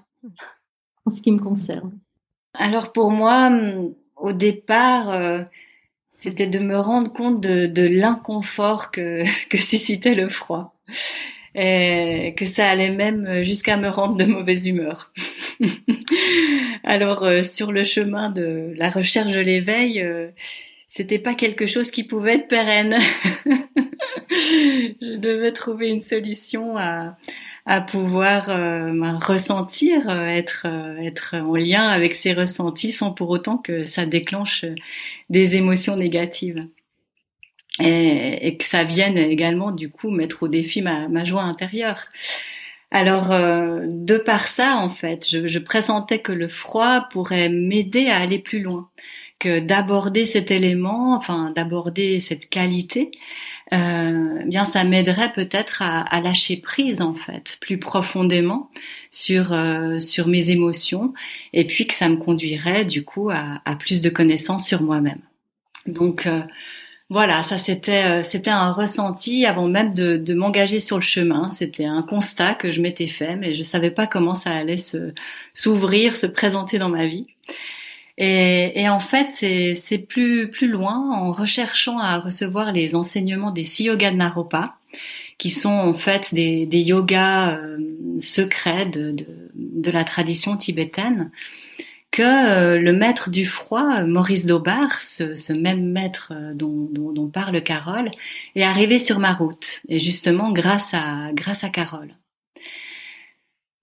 [1.05, 1.97] en ce qui me concerne.
[2.53, 3.51] Alors pour moi,
[4.15, 5.43] au départ, euh,
[6.17, 10.75] c'était de me rendre compte de, l'inconfort que, que suscitait le froid
[11.55, 15.11] et que ça allait même jusqu'à me rendre de mauvaise humeur.
[16.83, 20.29] Alors euh, sur le chemin de la recherche de l'éveil, euh,
[20.87, 22.97] c'était pas quelque chose qui pouvait être pérenne.
[24.31, 27.17] Je devais trouver une solution à,
[27.65, 30.67] à pouvoir euh, ressentir, être
[31.01, 34.65] être en lien avec ces ressentis sans pour autant que ça déclenche
[35.29, 36.67] des émotions négatives
[37.79, 42.05] et, et, que ça vienne également du coup mettre au défi ma, ma joie intérieure.
[42.91, 48.07] Alors, euh, de par ça, en fait, je, je, pressentais que le froid pourrait m'aider
[48.07, 48.89] à aller plus loin,
[49.37, 53.11] que d'aborder cet élément, enfin d'aborder cette qualité,
[53.73, 58.71] euh, bien ça m'aiderait peut-être à, à, lâcher prise en fait, plus profondément
[59.11, 61.13] sur euh, sur mes émotions,
[61.53, 65.21] et puis que ça me conduirait du coup à, à plus de connaissances sur moi-même.
[65.85, 66.41] Donc euh,
[67.09, 71.49] voilà, ça c'était euh, c'était un ressenti avant même de, de m'engager sur le chemin.
[71.49, 75.13] C'était un constat que je m'étais fait, mais je savais pas comment ça allait se
[75.55, 77.25] s'ouvrir, se présenter dans ma vie.
[78.19, 83.51] Et, et en fait, c'est c'est plus plus loin en recherchant à recevoir les enseignements
[83.51, 84.75] des six yogas de Naropa,
[85.39, 87.79] qui sont en fait des, des yogas euh,
[88.19, 91.31] secrets de, de, de la tradition tibétaine
[92.11, 97.61] que euh, le maître du froid, Maurice Daubard, ce, même maître euh, dont, dont, parle
[97.61, 98.09] Carole,
[98.55, 102.11] est arrivé sur ma route, et justement grâce à, grâce à Carole.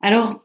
[0.00, 0.42] Alors,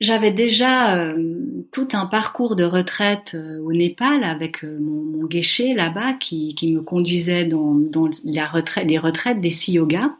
[0.00, 5.28] j'avais déjà euh, tout un parcours de retraite au Népal avec mon, mon
[5.74, 10.10] là-bas qui, qui, me conduisait dans, dans la retraite, les retraites des six yogas.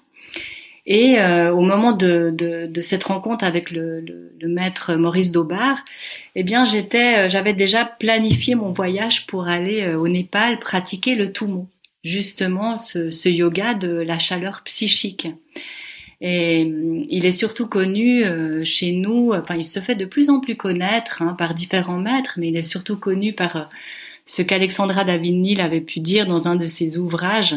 [0.86, 5.32] Et euh, au moment de, de, de, cette rencontre avec le, le, le maître Maurice
[5.32, 5.78] Daubard,
[6.34, 11.14] eh bien j'étais, euh, j'avais déjà planifié mon voyage pour aller euh, au Népal pratiquer
[11.14, 11.68] le Tumo,
[12.04, 15.26] justement ce, ce yoga de la chaleur psychique.
[16.20, 16.70] Et
[17.08, 18.24] il est surtout connu
[18.64, 22.34] chez nous, enfin il se fait de plus en plus connaître hein, par différents maîtres,
[22.38, 23.68] mais il est surtout connu par
[24.26, 27.56] ce qu'Alexandra David-Neal avait pu dire dans un de ses ouvrages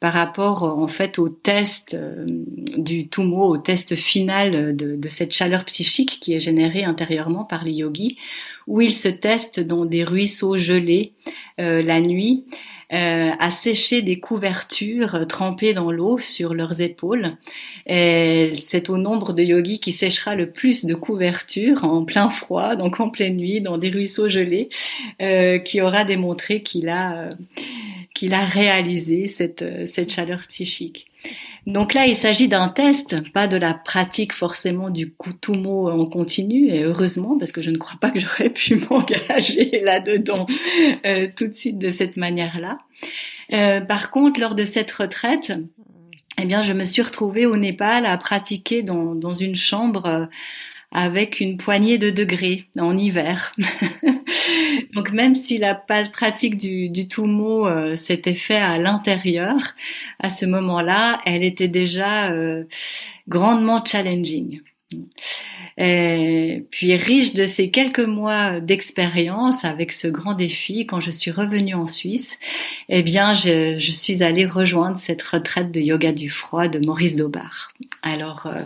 [0.00, 2.24] par rapport en fait au test euh,
[2.76, 7.64] du Tumo, au test final de, de, cette chaleur psychique qui est générée intérieurement par
[7.64, 8.16] les yogis,
[8.66, 11.12] où ils se testent dans des ruisseaux gelés
[11.60, 12.44] euh, la nuit
[12.90, 17.36] euh, à sécher des couvertures trempées dans l'eau sur leurs épaules.
[17.86, 23.00] C'est au nombre de yogis qui séchera le plus de couvertures en plein froid, donc
[23.00, 24.70] en pleine nuit, dans des ruisseaux gelés,
[25.20, 27.30] euh, qui aura démontré qu'il a euh,
[28.14, 31.06] qu'il a réalisé cette, cette chaleur psychique.
[31.68, 36.70] Donc là, il s'agit d'un test, pas de la pratique forcément du kutumo en continu,
[36.70, 40.46] et heureusement, parce que je ne crois pas que j'aurais pu m'engager là-dedans
[41.04, 42.78] euh, tout de suite de cette manière-là.
[43.52, 45.52] Euh, par contre, lors de cette retraite,
[46.40, 50.26] eh bien, je me suis retrouvée au Népal à pratiquer dans, dans une chambre euh,
[50.90, 53.52] avec une poignée de degrés en hiver.
[54.94, 59.56] Donc même si la pratique du, du Tumo euh, s'était fait à l'intérieur,
[60.18, 62.64] à ce moment-là, elle était déjà euh,
[63.28, 64.60] grandement challenging.
[65.76, 71.30] Et puis riche de ces quelques mois d'expérience avec ce grand défi, quand je suis
[71.30, 72.38] revenue en Suisse,
[72.88, 77.16] eh bien, je, je, suis allée rejoindre cette retraite de yoga du froid de Maurice
[77.16, 77.72] Daubard.
[78.02, 78.62] Alors euh,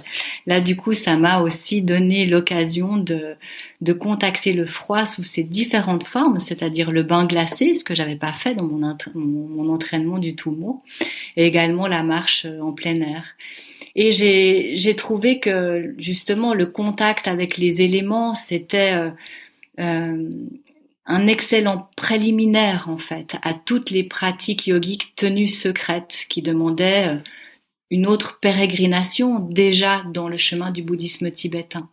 [0.46, 3.34] là, du coup, ça m'a aussi donné l'occasion de,
[3.80, 8.16] de contacter le froid sous ses différentes formes, c'est-à-dire le bain glacé, ce que j'avais
[8.16, 10.82] pas fait dans mon, mon, entraînement du tout mot,
[11.36, 13.36] et également la marche en plein air.
[13.94, 19.10] Et j'ai trouvé que justement le contact avec les éléments, c'était euh,
[19.80, 20.28] euh,
[21.04, 27.18] un excellent préliminaire en fait à toutes les pratiques yogiques tenues secrètes qui demandaient euh,
[27.90, 31.88] une autre pérégrination déjà dans le chemin du bouddhisme tibétain.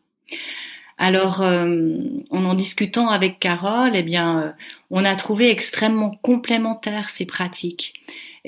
[0.98, 1.98] Alors, euh,
[2.30, 4.54] en en discutant avec Carole, eh bien,
[4.92, 7.94] on a trouvé extrêmement complémentaires ces pratiques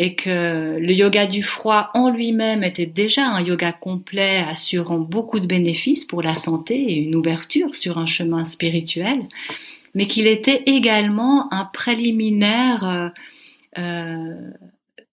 [0.01, 5.39] et que le yoga du froid en lui-même était déjà un yoga complet assurant beaucoup
[5.39, 9.21] de bénéfices pour la santé et une ouverture sur un chemin spirituel,
[9.93, 13.09] mais qu'il était également un préliminaire euh,
[13.77, 14.51] euh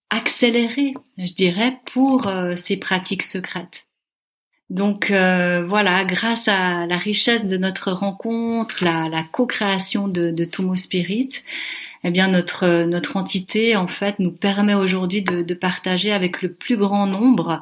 [0.09, 3.85] accéléré, je dirais, pour euh, ces pratiques secrètes.
[4.71, 11.43] Donc euh, voilà, grâce à la richesse de notre rencontre, la, co-création de, de Spirit,
[12.03, 16.51] eh bien notre notre entité en fait nous permet aujourd'hui de, de, partager avec le
[16.51, 17.59] plus grand nombre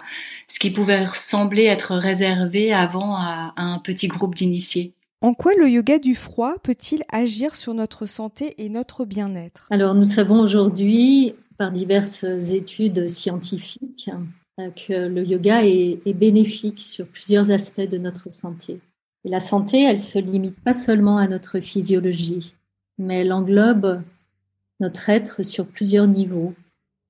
[0.48, 4.94] ce qui pouvait sembler être réservé avant à, à un petit groupe d'initiés.
[5.22, 9.68] En quoi le yoga du froid peut-il agir sur notre santé et notre bien-être?
[9.72, 12.24] Alors nous savons aujourd'hui par diverses
[12.54, 14.10] études scientifiques
[14.60, 18.80] euh, que le yoga est, bénéfique sur plusieurs aspects de notre santé.
[19.26, 22.56] Et la santé, elle se limite pas seulement à notre physiologie,
[22.98, 24.02] mais elle englobe
[24.80, 26.54] notre être sur plusieurs niveaux.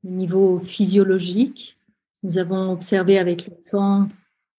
[0.03, 1.77] Le niveau physiologique,
[2.23, 4.07] nous avons observé avec le temps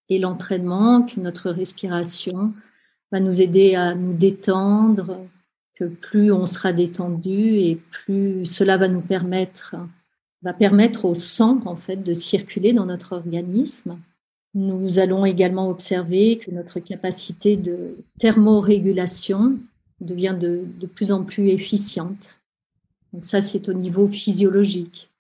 [0.08, 2.52] et l'entraînement que notre respiration
[3.12, 5.16] va nous aider à nous détendre,
[5.74, 9.76] que plus on sera détendu et plus cela va nous permettre
[10.42, 13.98] va permettre au sang en fait de circuler dans notre organisme.
[14.54, 19.58] Nous allons également observer que notre capacité de thermorégulation
[20.00, 22.40] devient de, plus en plus efficiente.
[23.12, 25.10] Donc ça, c'est au niveau physiologique.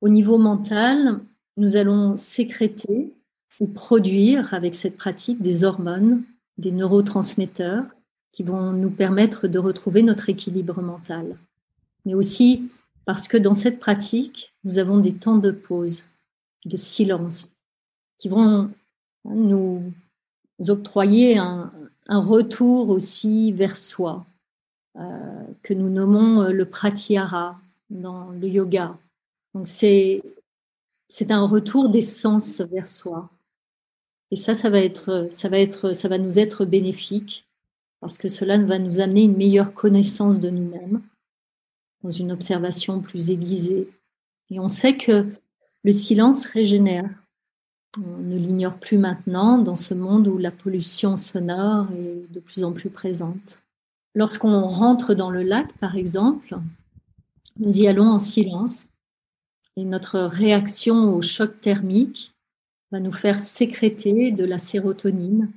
[0.00, 1.20] Au niveau mental,
[1.56, 3.12] nous allons sécréter
[3.60, 6.22] ou produire avec cette pratique des hormones,
[6.58, 7.84] des neurotransmetteurs
[8.32, 11.36] qui vont nous permettre de retrouver notre équilibre mental.
[12.04, 12.70] Mais aussi
[13.04, 16.04] parce que dans cette pratique, nous avons des temps de pause,
[16.66, 17.50] de silence,
[18.18, 18.70] qui vont
[19.24, 19.82] nous
[20.68, 21.72] octroyer un,
[22.06, 24.26] retour aussi vers soi,
[24.96, 28.96] euh, que nous nommons le pratyahara dans le yoga.
[29.54, 30.22] Donc c'est
[31.08, 33.30] c'est un retour d'essence vers soi.
[34.30, 37.46] Et ça, ça va être, ça va être, ça va nous être bénéfique
[38.00, 41.00] parce que cela va nous amener une meilleure connaissance de nous-mêmes
[42.02, 43.88] dans une observation plus aiguisée.
[44.50, 45.26] Et on sait que
[45.82, 47.24] le silence régénère.
[47.98, 52.62] On ne l'ignore plus maintenant dans ce monde où la pollution sonore est de plus
[52.62, 53.62] en plus présente.
[54.18, 56.58] Lorsqu'on rentre dans le lac, par exemple,
[57.60, 58.88] nous y allons en silence
[59.76, 62.34] et notre réaction au choc thermique
[62.90, 65.52] va nous faire sécréter de la sérotonine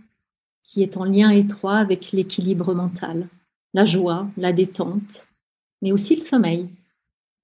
[0.61, 3.27] qui est en lien étroit avec l'équilibre mental,
[3.73, 5.25] la joie, la détente,
[5.81, 6.69] mais aussi le sommeil.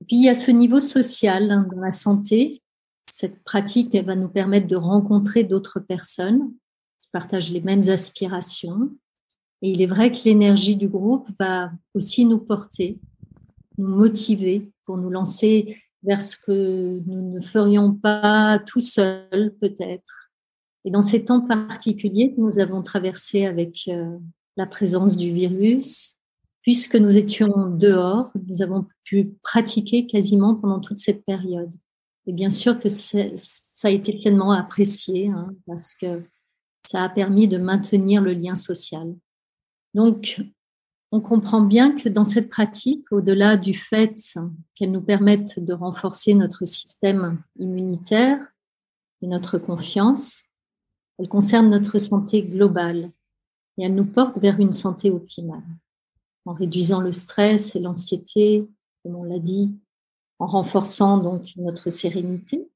[0.06, 2.62] puis il y a ce niveau social hein, dans la santé.
[3.10, 6.52] Cette pratique va nous permettre de rencontrer d'autres personnes
[7.02, 8.92] qui partagent les mêmes aspirations.
[9.62, 13.00] Et il est vrai que l'énergie du groupe va aussi nous porter,
[13.78, 20.32] nous motiver pour nous lancer vers ce que nous ne ferions pas tout seuls peut-être.
[20.86, 24.18] Et dans ces temps particuliers que nous avons traversés avec euh,
[24.56, 26.18] la présence du virus,
[26.62, 31.74] puisque nous étions dehors, nous avons pu pratiquer quasiment pendant toute cette période.
[32.26, 36.24] Et bien sûr que ça a été pleinement apprécié hein, parce que
[36.86, 39.16] ça a permis de maintenir le lien social.
[39.94, 40.42] Donc,
[41.12, 44.38] on comprend bien que dans cette pratique, au-delà du fait
[44.76, 48.40] qu'elle nous permette de renforcer notre système immunitaire
[49.22, 50.44] et notre confiance,
[51.18, 53.12] elle concerne notre santé globale
[53.78, 55.64] et elle nous porte vers une santé optimale
[56.48, 58.68] en réduisant le stress et l'anxiété,
[59.04, 59.72] comme on l'a dit,
[60.40, 62.70] en renforçant donc notre sérénité,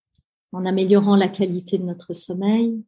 [0.52, 2.84] en améliorant la qualité de notre sommeil,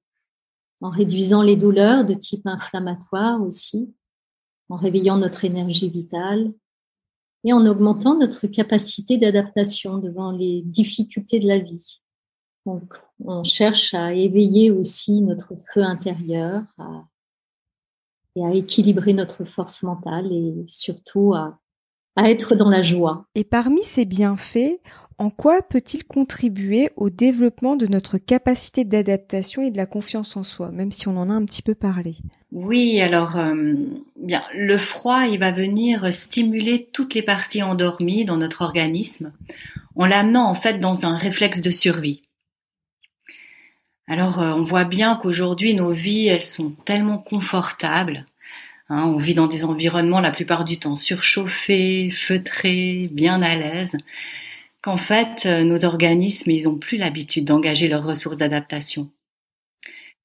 [0.81, 3.93] en réduisant les douleurs de type inflammatoire aussi,
[4.69, 6.51] en réveillant notre énergie vitale
[7.43, 12.01] et en augmentant notre capacité d'adaptation devant les difficultés de la vie.
[12.65, 16.63] Donc, on cherche à éveiller aussi notre feu intérieur,
[18.35, 21.59] et à équilibrer notre force mentale et surtout à,
[22.15, 23.25] à être dans la joie.
[23.35, 24.79] Et parmi ces bienfaits,
[25.17, 30.43] en quoi peut-il contribuer au développement de notre capacité d'adaptation et de la confiance en
[30.43, 32.17] soi, même si on en a un petit peu parlé?
[32.51, 33.73] Oui, alors euh,
[34.15, 39.31] bien, le froid, il va venir stimuler toutes les parties endormies dans notre organisme,
[39.95, 42.21] en l'amenant en fait dans un réflexe de survie.
[44.07, 48.25] Alors, euh, on voit bien qu'aujourd'hui, nos vies, elles sont tellement confortables.
[48.89, 53.95] Hein, on vit dans des environnements la plupart du temps surchauffés, feutrés, bien à l'aise,
[54.81, 59.09] qu'en fait, euh, nos organismes, ils ont plus l'habitude d'engager leurs ressources d'adaptation.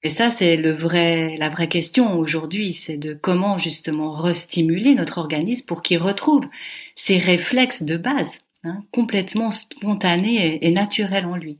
[0.02, 5.18] Et ça, c'est le vrai, la vraie question aujourd'hui, c'est de comment justement restimuler notre
[5.18, 6.46] organisme pour qu'il retrouve
[6.94, 11.58] ses réflexes de base, hein, complètement spontanés et, naturels en lui.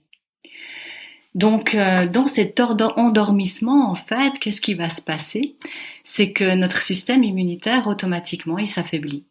[1.39, 5.55] Donc, euh, dans cet endormissement, en fait, qu'est-ce qui va se passer?
[6.03, 9.25] C'est que notre système immunitaire, automatiquement, il s'affaiblit.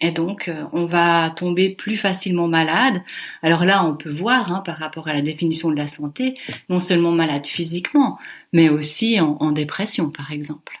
[0.00, 3.02] Et donc, euh, on va tomber plus facilement malade.
[3.42, 6.32] Alors là, on peut voir, hein, par rapport à la définition de la santé,
[6.70, 8.18] non seulement malade physiquement,
[8.54, 10.78] mais aussi en, dépression, par exemple.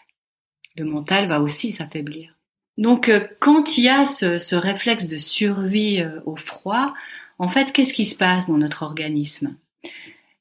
[0.78, 2.38] Le mental va aussi s'affaiblir.
[2.78, 6.94] Donc, euh, quand il y a ce, réflexe de survie au froid,
[7.38, 9.56] en fait, qu'est-ce qui se passe dans notre organisme?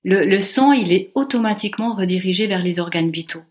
[0.04, 3.44] Le, le sang, il est automatiquement redirigé vers les organes vitaux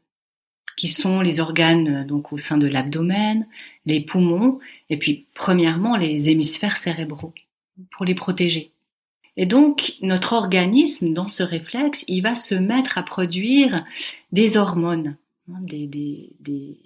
[0.80, 3.46] qui sont les organes donc au sein de l'abdomen,
[3.84, 7.34] les poumons et puis premièrement les hémisphères cérébraux
[7.90, 8.70] pour les protéger.
[9.36, 13.84] Et donc notre organisme dans ce réflexe, il va se mettre à produire
[14.32, 15.16] des hormones,
[15.50, 16.78] hein, des, des, des,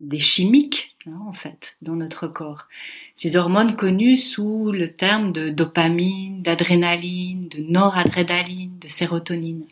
[0.00, 2.68] des chimiques hein, en fait dans notre corps.
[3.14, 9.66] Ces hormones connues sous le terme de dopamine, d'adrénaline, de noradrénaline, de sérotonine.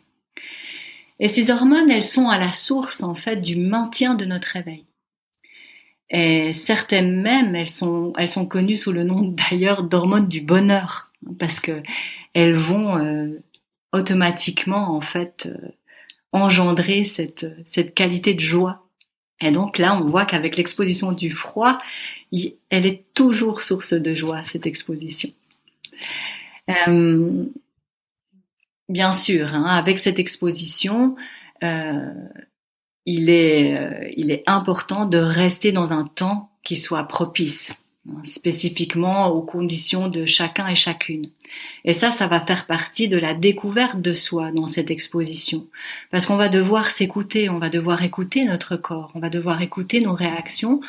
[1.19, 4.85] Et ces hormones, elles sont à la source en fait du maintien de notre réveil.
[6.09, 11.11] Et certaines même, elles sont, elles sont connues sous le nom d'ailleurs d'hormones du bonheur,
[11.39, 11.81] parce que
[12.33, 13.41] elles vont euh,
[13.91, 15.67] automatiquement en fait euh,
[16.31, 18.86] engendrer cette, cette qualité de joie.
[19.39, 21.79] Et donc là, on voit qu'avec l'exposition du froid,
[22.31, 25.29] elle est toujours source de joie, cette exposition.
[26.69, 27.45] Euh,
[28.89, 31.15] bien sûr, hein, avec cette exposition,
[31.63, 32.13] euh,
[33.05, 37.73] il, est, euh, il est important de rester dans un temps qui soit propice,
[38.23, 41.29] spécifiquement aux conditions de chacun et chacune.
[41.85, 45.67] Et ça, ça va faire partie de la découverte de soi dans cette exposition.
[46.11, 50.01] Parce qu'on va devoir s'écouter, on va devoir écouter notre corps, on va devoir écouter
[50.01, 50.81] nos réactions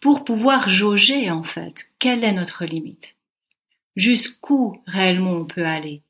[0.00, 3.14] pour pouvoir jauger, en fait, quelle est notre limite.
[3.96, 6.02] Jusqu'où réellement on peut aller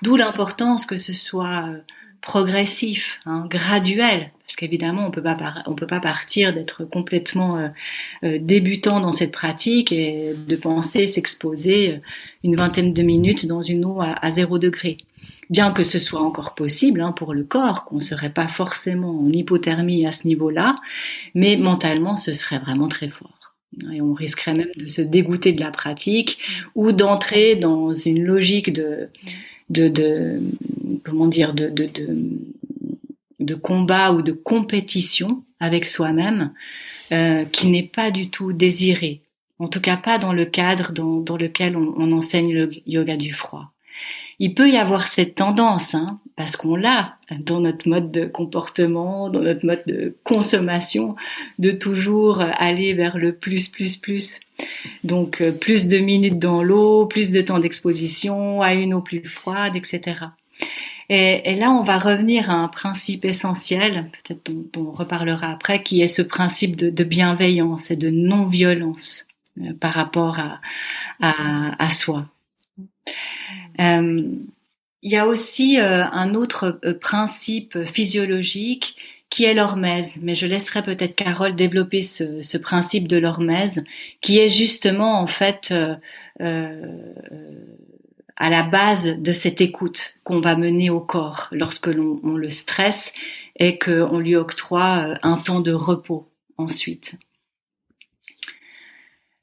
[0.00, 1.80] D'où l'importance que ce soit euh,
[2.22, 7.68] progressif, hein, graduel, parce qu'évidemment on peut pas on peut pas partir d'être complètement euh,
[8.24, 12.00] euh, débutant dans cette pratique et de penser s'exposer
[12.44, 14.98] une vingtaine de minutes dans une eau à, zéro degré.
[15.50, 19.28] Bien que ce soit encore possible hein, pour le corps, qu'on serait pas forcément en
[19.28, 20.78] hypothermie à ce niveau-là,
[21.34, 23.54] mais mentalement ce serait vraiment très fort.
[23.92, 26.38] Et on risquerait même de se dégoûter de la pratique
[26.74, 29.08] ou d'entrer dans une logique de,
[29.80, 30.40] de,
[31.04, 31.88] comment dire, de, de,
[33.40, 36.52] de, combat ou de compétition avec soi-même
[37.12, 39.20] euh, qui n'est pas du tout désiré.
[39.58, 43.16] En tout cas, pas dans le cadre dans, dans lequel on, on enseigne le yoga
[43.16, 43.72] du froid.
[44.38, 49.30] Il peut y avoir cette tendance, hein, parce qu'on l'a dans notre mode de comportement,
[49.30, 51.14] dans notre mode de consommation,
[51.58, 54.40] de toujours aller vers le plus, plus, plus.
[55.04, 59.24] Donc euh, plus de minutes dans l'eau, plus de temps d'exposition, à une eau plus
[59.24, 60.26] froide, etc.
[61.08, 66.00] Et, là, on va revenir à un principe essentiel, peut-être dont, on reparlera après, qui
[66.00, 69.26] est ce principe de, bienveillance et de non-violence
[69.60, 70.40] euh, par rapport
[71.20, 72.26] à, soi.
[73.78, 74.26] Euh,
[75.02, 78.96] il y a aussi un autre principe physiologique
[79.32, 83.82] qui est l'hormèse, mais je laisserai peut-être Carole développer ce, principe de l'hormèse,
[84.20, 85.72] qui est justement en fait
[86.42, 87.14] euh,
[88.36, 93.14] à la base de cette écoute qu'on va mener au corps lorsque l'on le stresse
[93.56, 96.28] et qu'on lui octroie un temps de repos
[96.58, 97.14] ensuite.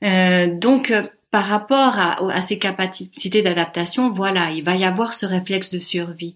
[0.04, 0.94] Euh, donc
[1.32, 6.36] par rapport à, ces capacités d'adaptation, voilà, il va y avoir ce réflexe de survie.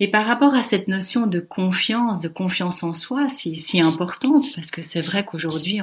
[0.00, 4.44] Et par rapport à cette notion de confiance, de confiance en soi, si, si importante,
[4.54, 5.80] parce que c'est vrai qu'aujourd'hui,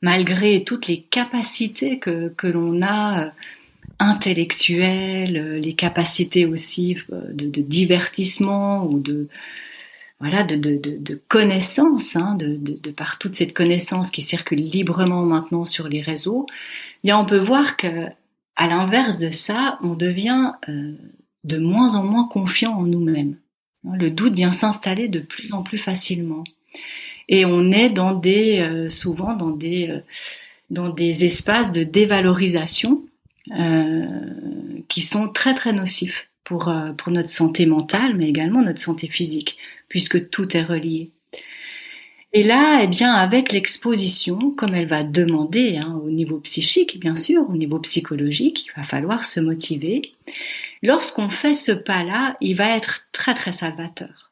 [0.00, 3.28] malgré toutes les capacités que, que l'on a euh,
[3.98, 9.28] intellectuelles, euh, les capacités aussi euh, de, de divertissement ou de
[10.20, 15.64] voilà, de, de, de, connaissances, hein, de, par toute cette connaissance qui circule librement maintenant
[15.64, 16.46] sur les réseaux,
[17.10, 18.06] on peut voir que,
[18.56, 20.92] à l'inverse de ça, on devient euh,
[21.44, 23.36] de moins en moins confiant en nous-mêmes.
[23.84, 26.44] Le doute vient s'installer de plus en plus facilement,
[27.28, 30.00] et on est dans des, euh, souvent dans des, euh,
[30.70, 33.02] dans des espaces de dévalorisation
[34.88, 36.72] qui sont très très nocifs pour
[37.08, 39.58] notre santé mentale, mais également notre santé physique
[39.92, 41.10] puisque tout est relié.
[42.34, 47.14] Et là, eh bien, avec l'exposition, comme elle va demander hein, au niveau psychique, bien
[47.14, 50.12] sûr, au niveau psychologique, il va falloir se motiver.
[50.82, 54.30] Lorsqu'on fait ce pas-là, il va être très très salvateur.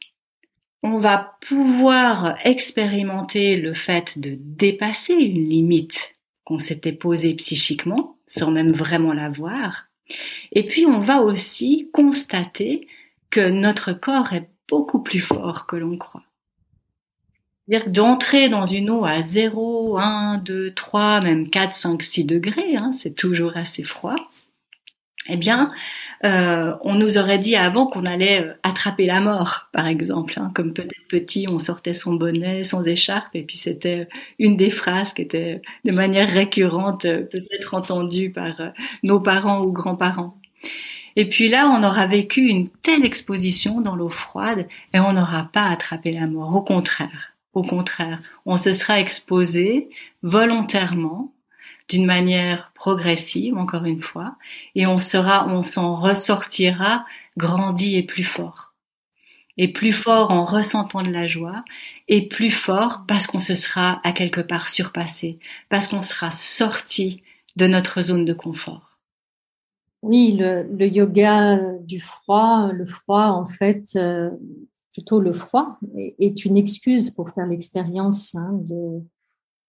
[0.82, 8.50] On va pouvoir expérimenter le fait de dépasser une limite qu'on s'était posée psychiquement, sans
[8.50, 9.88] même vraiment la voir.
[10.52, 12.88] Et puis on va aussi constater
[13.28, 16.24] que notre corps est beaucoup plus fort que l'on croit
[17.70, 22.76] dire d'entrer dans une eau à 0, 1, 2, 3, même 4, 5, 6 degrés,
[22.76, 24.16] hein, c'est toujours assez froid,
[25.28, 25.70] eh bien,
[26.24, 30.34] euh, on nous aurait dit avant qu'on allait euh, attraper la mort, par exemple.
[30.38, 34.08] Hein, comme peut-être petit, on sortait son bonnet sans écharpe, et puis c'était
[34.38, 39.72] une des phrases qui était de manière récurrente euh, peut-être entendue par nos parents ou
[39.72, 40.36] grands-parents.
[41.16, 45.50] Et puis là, on aura vécu une telle exposition dans l'eau froide et on n'aura
[45.52, 46.54] pas attrapé la mort.
[46.54, 49.90] Au contraire, au contraire, on se sera exposé
[50.22, 51.32] volontairement,
[51.88, 54.36] d'une manière progressive, encore une fois,
[54.76, 57.04] et on sera, on s'en ressortira
[57.36, 58.74] grandi et plus fort.
[59.56, 61.64] Et plus fort en ressentant de la joie,
[62.06, 67.22] et plus fort parce qu'on se sera à quelque part surpassé, parce qu'on sera sorti
[67.56, 68.98] de notre zone de confort.
[70.02, 74.30] Oui, le, yoga du froid, le froid, en fait, euh,
[75.00, 79.00] plutôt le froid, est une excuse pour faire l'expérience hein, de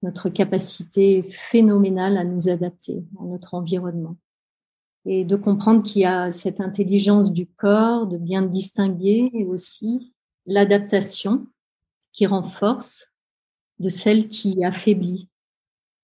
[0.04, 4.18] notre capacité phénoménale à nous adapter à notre environnement.
[5.06, 10.14] Et de comprendre qu'il y a cette intelligence du corps, de bien distinguer aussi
[10.46, 11.48] l'adaptation
[12.12, 13.14] qui renforce
[13.80, 15.30] de celle qui affaiblit.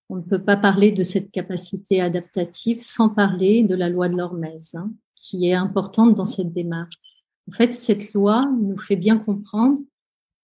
[0.07, 4.15] On ne peut pas parler de cette capacité adaptative sans parler de la loi de
[4.15, 6.95] l'hormèse, hein, qui est importante dans cette démarche.
[7.47, 9.79] En fait, cette loi nous fait bien comprendre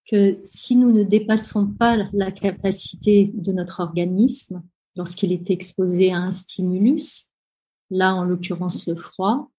[0.09, 4.63] que si nous ne dépassons pas la capacité de notre organisme
[4.95, 7.29] lorsqu'il est exposé à un stimulus,
[7.89, 9.51] là en l'occurrence le froid,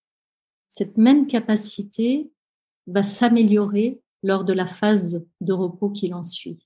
[0.72, 2.30] cette même capacité
[2.86, 6.58] va s'améliorer lors de la phase de repos qui l'ensuit.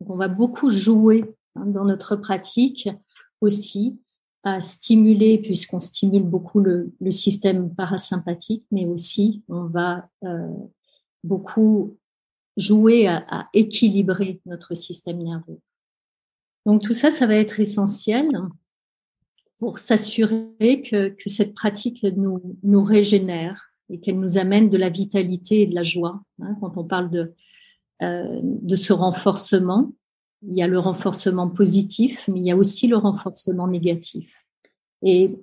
[0.00, 2.88] On va beaucoup jouer hein, dans notre pratique
[3.40, 3.98] aussi
[4.44, 10.48] à stimuler, puisqu'on stimule beaucoup le, système parasympathique, mais aussi on va euh,
[11.24, 11.96] beaucoup
[12.56, 15.58] jouer à, équilibrer notre système nerveux.
[16.66, 18.28] Donc tout ça, ça va être essentiel
[19.58, 25.62] pour s'assurer que, que, cette pratique nous, régénère et qu'elle nous amène de la vitalité
[25.62, 26.22] et de la joie.
[26.40, 27.32] Hein, quand on parle de,
[28.02, 29.92] euh, de ce renforcement,
[30.46, 34.46] il y a le renforcement positif, mais il y a aussi le renforcement négatif.
[35.02, 35.38] Et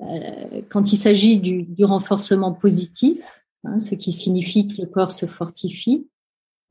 [0.00, 5.26] euh, quand il s'agit du, renforcement positif, hein, ce qui signifie que le corps se
[5.26, 6.08] fortifie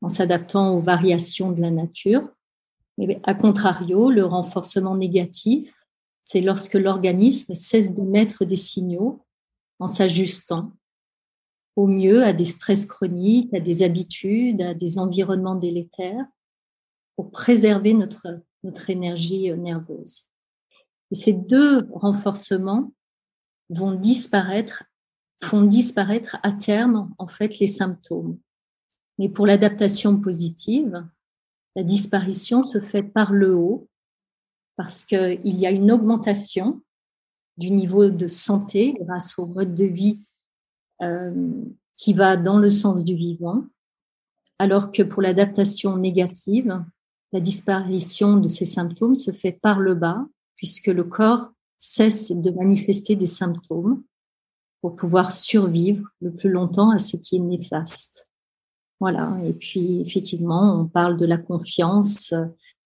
[0.00, 2.28] en s'adaptant aux variations de la nature,
[2.98, 5.72] mais à contrario, le renforcement négatif,
[6.24, 9.24] c'est lorsque l'organisme cesse d'émettre des signaux
[9.78, 10.72] en s'ajustant
[11.74, 16.26] au mieux à des stress chroniques, à des habitudes, à des environnements délétères,
[17.16, 20.28] pour préserver notre, notre énergie euh, nerveuse.
[21.10, 22.92] Ces deux renforcements
[23.68, 24.84] vont disparaître,
[25.42, 28.38] font disparaître à terme, en fait, les symptômes.
[29.18, 31.06] Mais pour l'adaptation positive,
[31.76, 33.88] la disparition se fait par le haut,
[34.76, 36.82] parce qu'il y a une augmentation
[37.58, 40.22] du niveau de santé grâce au mode de vie
[41.02, 41.62] euh,
[41.94, 43.64] qui va dans le sens du vivant,
[44.58, 46.82] alors que pour l'adaptation négative,
[47.32, 50.26] la disparition de ces symptômes se fait par le bas,
[50.56, 54.02] puisque le corps cesse de manifester des symptômes
[54.80, 58.28] pour pouvoir survivre le plus longtemps à ce qui est néfaste.
[59.00, 59.36] Voilà.
[59.44, 62.34] Et puis, effectivement, on parle de la confiance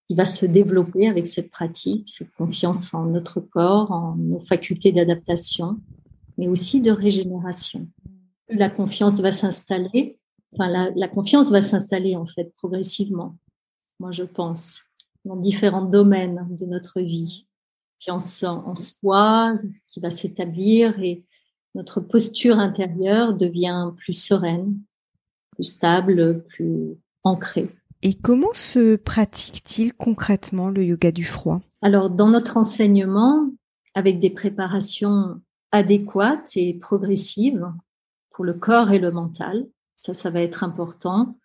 [0.07, 4.91] qui va se développer avec cette pratique, cette confiance en notre corps, en nos facultés
[4.91, 5.79] d'adaptation,
[6.37, 7.87] mais aussi de régénération.
[8.49, 10.17] La confiance va s'installer,
[10.53, 13.35] enfin, la, la confiance va s'installer, en fait, progressivement
[13.99, 14.83] moi je pense,
[15.25, 17.47] dans différents domaines de notre vie.
[17.99, 19.53] Confiance en, soi
[19.87, 21.25] qui va s'établir et
[21.73, 24.79] notre posture intérieure devient plus sereine,
[25.51, 27.69] plus stable, plus ancrée.
[28.03, 31.61] Et comment se pratique-t-il concrètement le yoga du froid?
[31.81, 33.49] Alors, dans notre enseignement,
[33.95, 35.41] avec des préparations
[35.71, 37.67] adéquates et progressives
[38.29, 39.67] pour le corps et le mental,
[39.97, 41.37] ça, ça va être important,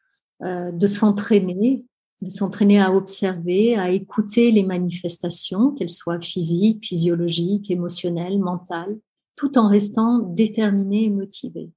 [0.42, 1.84] euh, de s'entraîner
[2.22, 8.96] de s'entraîner à observer, à écouter les manifestations, qu'elles soient physiques, physiologiques, émotionnelles, mentales,
[9.36, 11.70] tout en restant déterminé et motivé.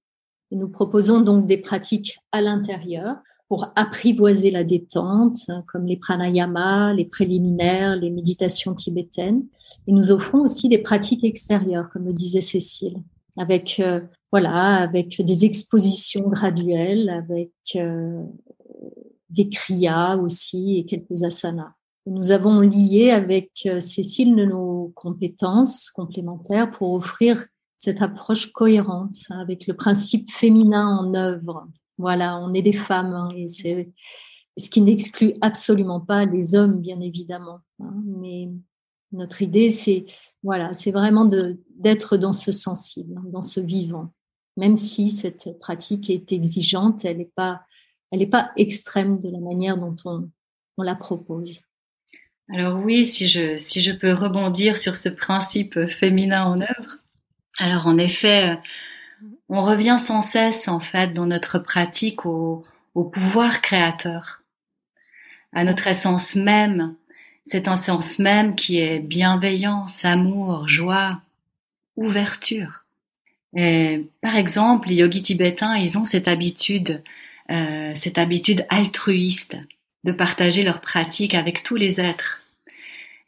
[0.52, 3.18] Nous proposons donc des pratiques à l'intérieur
[3.48, 9.44] pour apprivoiser la détente, comme les pranayama, les préliminaires, les méditations tibétaines.
[9.88, 12.98] Et nous offrons aussi des pratiques extérieures, comme le disait Cécile,
[13.38, 18.24] avec euh, voilà, avec des expositions graduelles, avec euh,
[19.36, 21.74] des kriyas aussi et quelques asanas.
[22.08, 27.46] Nous avons lié avec euh, Cécile nos compétences complémentaires pour offrir
[27.78, 31.68] cette approche cohérente avec le principe féminin en œuvre.
[31.98, 33.92] Voilà, on est des femmes hein, et c'est
[34.58, 37.60] ce qui n'exclut absolument pas les hommes, bien évidemment.
[37.80, 38.50] Hein, mais
[39.12, 40.06] notre idée, c'est
[40.44, 44.12] voilà, c'est vraiment d'être dans ce sensible, dans ce vivant.
[44.58, 47.62] Même si cette pratique est exigeante, elle n'est pas,
[48.16, 50.30] elle n'est pas extrême de la manière dont on,
[50.78, 51.64] on la propose.
[52.50, 57.00] Alors oui, si je, si je peux rebondir sur ce principe féminin en œuvre,
[57.60, 58.58] alors en effet,
[59.50, 62.64] on revient sans cesse en fait dans notre pratique au,
[62.94, 64.44] pouvoir créateur,
[65.52, 66.96] à notre essence même,
[67.46, 71.20] cette essence même qui est bienveillance, amour, joie,
[71.98, 72.86] ouverture.
[73.58, 77.04] Et, par exemple, les yogis tibétains, ils ont cette habitude,
[77.52, 79.58] euh, cette habitude altruiste
[80.04, 82.42] de partager leur pratique avec tous les êtres.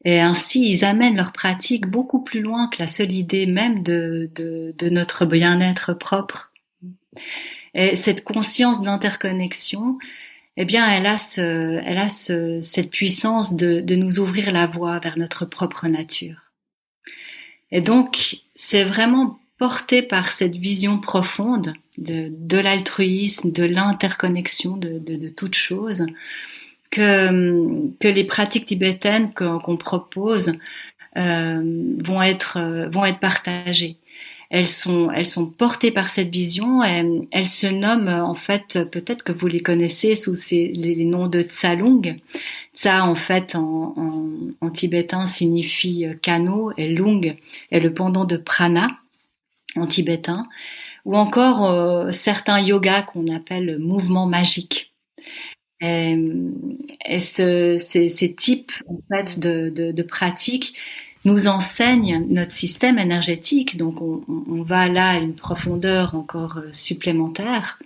[0.05, 4.30] Et ainsi, ils amènent leur pratique beaucoup plus loin que la seule idée même de,
[4.36, 6.51] de, de notre bien-être propre.
[7.74, 9.97] Et cette conscience d'interconnexion,
[10.55, 14.68] eh bien, elle a, ce, elle a ce, cette puissance de, de nous ouvrir la
[14.68, 16.51] voie vers notre propre nature.
[17.72, 24.99] Et donc, c'est vraiment porté par cette vision profonde de, de l'altruisme, de l'interconnexion de,
[24.99, 26.05] de, de toutes choses,
[26.91, 30.53] que, que les pratiques tibétaines qu'on propose
[31.18, 33.97] euh, vont être vont être partagées.
[34.49, 36.84] Elles sont elles sont portées par cette vision.
[36.84, 41.28] Et elles se nomment en fait peut-être que vous les connaissez sous ces, les noms
[41.28, 42.16] de Tsalung.
[42.74, 44.30] Tsa en fait en, en,
[44.62, 47.36] en tibétain signifie kano et lung
[47.72, 48.97] est le pendant de prana
[49.80, 50.47] en tibétain.
[51.05, 54.93] Ou encore euh, certains yogas qu'on appelle mouvements magiques.
[55.80, 56.17] Et,
[57.05, 60.73] et ce, ces, types en fait, de, pratiques
[61.23, 66.69] nous enseignent notre système énergétique, donc on, on, va là à une profondeur encore euh,
[66.71, 67.80] supplémentaire.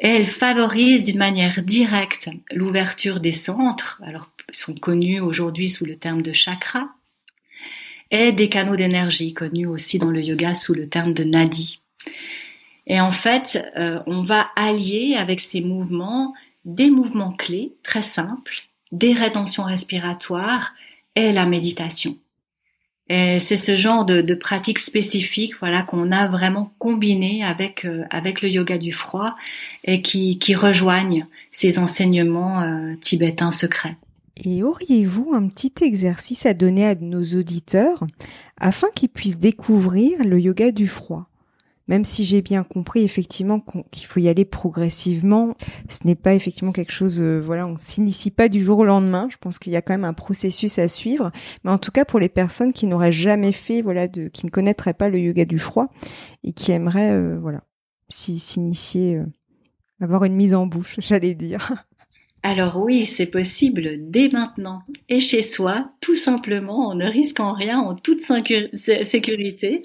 [0.00, 5.86] Et elles favorisent d'une manière directe l'ouverture des centres, alors ils sont connus aujourd'hui sous
[5.86, 6.90] le terme de chakra,
[8.10, 11.80] et des canaux d'énergie, connus aussi dans le yoga sous le terme de nadi.
[12.86, 16.34] Et en fait, euh, on va allier avec ces mouvements
[16.64, 20.74] des mouvements clés très simples, des rétentions respiratoires
[21.14, 22.16] et la méditation.
[23.08, 28.02] Et c'est ce genre de, de pratique spécifique, voilà, qu'on a vraiment combiné avec euh,
[28.10, 29.36] avec le yoga du froid
[29.84, 33.96] et qui qui rejoignent ces enseignements euh, tibétains secrets.
[34.44, 38.04] Et auriez-vous un petit exercice à donner à nos auditeurs
[38.58, 41.28] afin qu'ils puissent découvrir le yoga du froid?
[41.88, 43.62] Même si j'ai bien compris effectivement
[43.92, 45.54] qu'il faut y aller progressivement,
[45.88, 49.28] ce n'est pas effectivement quelque chose, euh, voilà, on s'initie pas du jour au lendemain.
[49.30, 51.30] Je pense qu'il y a quand même un processus à suivre.
[51.62, 54.50] Mais en tout cas, pour les personnes qui n'auraient jamais fait, voilà, de, qui ne
[54.50, 55.88] connaîtraient pas le yoga du froid
[56.42, 57.62] et qui aimeraient, euh, voilà,
[58.08, 59.26] s'initier, euh,
[60.00, 61.85] avoir une mise en bouche, j'allais dire.
[62.48, 64.82] Alors oui, c'est possible dès maintenant.
[65.08, 69.82] Et chez soi, tout simplement en ne risquant rien, en toute sécurité.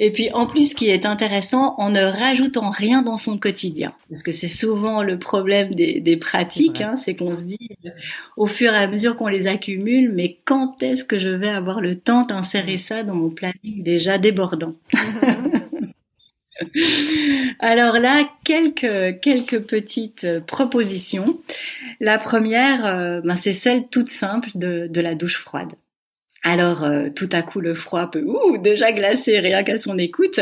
[0.00, 3.92] Et puis en plus, ce qui est intéressant, en ne rajoutant rien dans son quotidien,
[4.10, 7.70] parce que c'est souvent le problème des, des pratiques, hein, c'est qu'on se dit
[8.36, 11.80] au fur et à mesure qu'on les accumule, mais quand est-ce que je vais avoir
[11.80, 14.74] le temps d'insérer ça dans mon planning déjà débordant?
[17.58, 21.40] Alors là, quelques quelques petites propositions.
[22.00, 25.72] La première, euh, ben, c'est celle toute simple de, de la douche froide.
[26.46, 30.40] Alors euh, tout à coup le froid peut ouh, déjà glacer rien qu'à son écoute,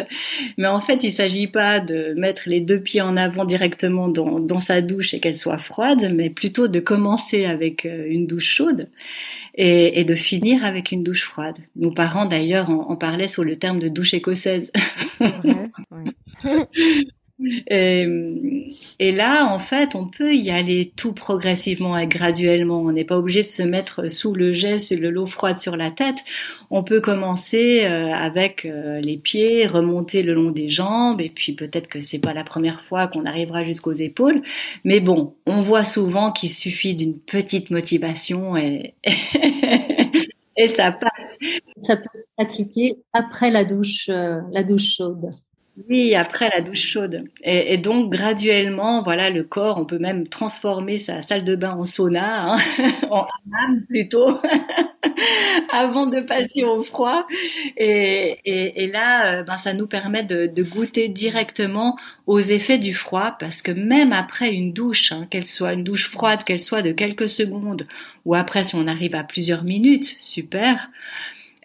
[0.59, 4.41] mais en fait il s'agit pas de mettre les deux pieds en avant directement dans,
[4.41, 8.53] dans sa douche et qu'elle soit froide, mais plutôt de commencer avec euh, une douche
[8.53, 8.89] chaude
[9.55, 11.57] et, et, de finir avec une douche froide.
[11.77, 14.73] Nos parents d'ailleurs en, parlaient sur le terme de douche écossaise.
[15.23, 15.71] C'est vrai.
[17.67, 18.07] Et,
[19.01, 22.81] et, là, en fait, on peut y aller tout progressivement et graduellement.
[22.81, 25.77] On n'est pas obligé de se mettre sous le jet, sur le l'eau froide sur
[25.77, 26.19] la tête.
[26.71, 31.53] On peut commencer euh, avec euh, les pieds, remonter le long des jambes, et puis
[31.53, 34.43] peut-être que c'est pas la première fois qu'on arrivera jusqu'aux épaules.
[34.85, 38.95] Mais bon, on voit souvent qu'il suffit d'une petite motivation et,
[40.57, 41.11] et ça passe.
[41.79, 45.35] Ça peut se pratiquer après la douche, euh, la douche chaude.
[45.89, 47.25] Oui, après la douche chaude.
[47.43, 51.87] Et, donc graduellement, voilà, le corps, on peut même transformer sa salle de bain en
[51.87, 52.59] sauna, hein,
[53.11, 54.39] en hammam plutôt,
[55.73, 57.27] avant de passer au froid.
[57.79, 61.97] Et, et, là, euh, ben, ça nous permet de, de, goûter directement
[62.27, 66.07] aux effets du froid, parce que même après une douche, hein, qu'elle soit une douche
[66.11, 67.87] froide, qu'elle soit de quelques secondes,
[68.27, 70.91] ou après si on arrive à plusieurs minutes, super,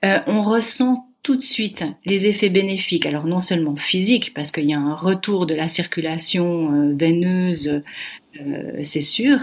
[0.06, 3.06] euh, on ressent tout de suite les effets bénéfiques.
[3.06, 7.82] Alors non seulement physiques, parce qu'il y a un retour de la circulation euh, veineuse,
[8.40, 9.38] euh, c'est sûr,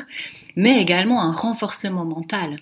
[0.56, 2.56] mais également un renforcement mental.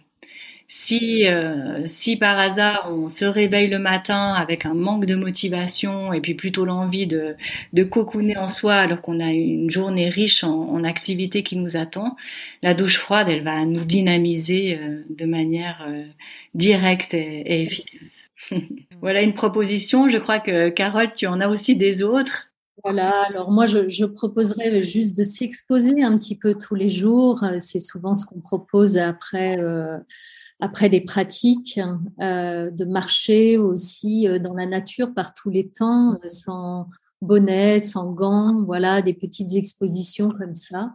[0.66, 6.12] Si, euh, si par hasard on se réveille le matin avec un manque de motivation
[6.12, 7.37] et puis plutôt l'envie de,
[7.73, 11.77] de cocooner en soi alors qu'on a une journée riche en, en activités qui nous
[11.77, 12.16] attend,
[12.61, 15.87] la douche froide, elle va nous dynamiser de manière
[16.55, 18.12] directe et, et efficace.
[19.01, 20.09] voilà une proposition.
[20.09, 22.49] Je crois que Carole, tu en as aussi des autres.
[22.84, 27.45] Voilà, alors moi je, proposerais juste de s'exposer un petit peu tous les jours.
[27.59, 29.99] C'est souvent ce qu'on propose après, euh,
[30.59, 31.78] après les pratiques,
[32.20, 36.88] euh, de marcher aussi euh, dans la nature par tous les temps, sans
[37.20, 40.95] bonnet, sans gants, voilà, des petites expositions comme ça.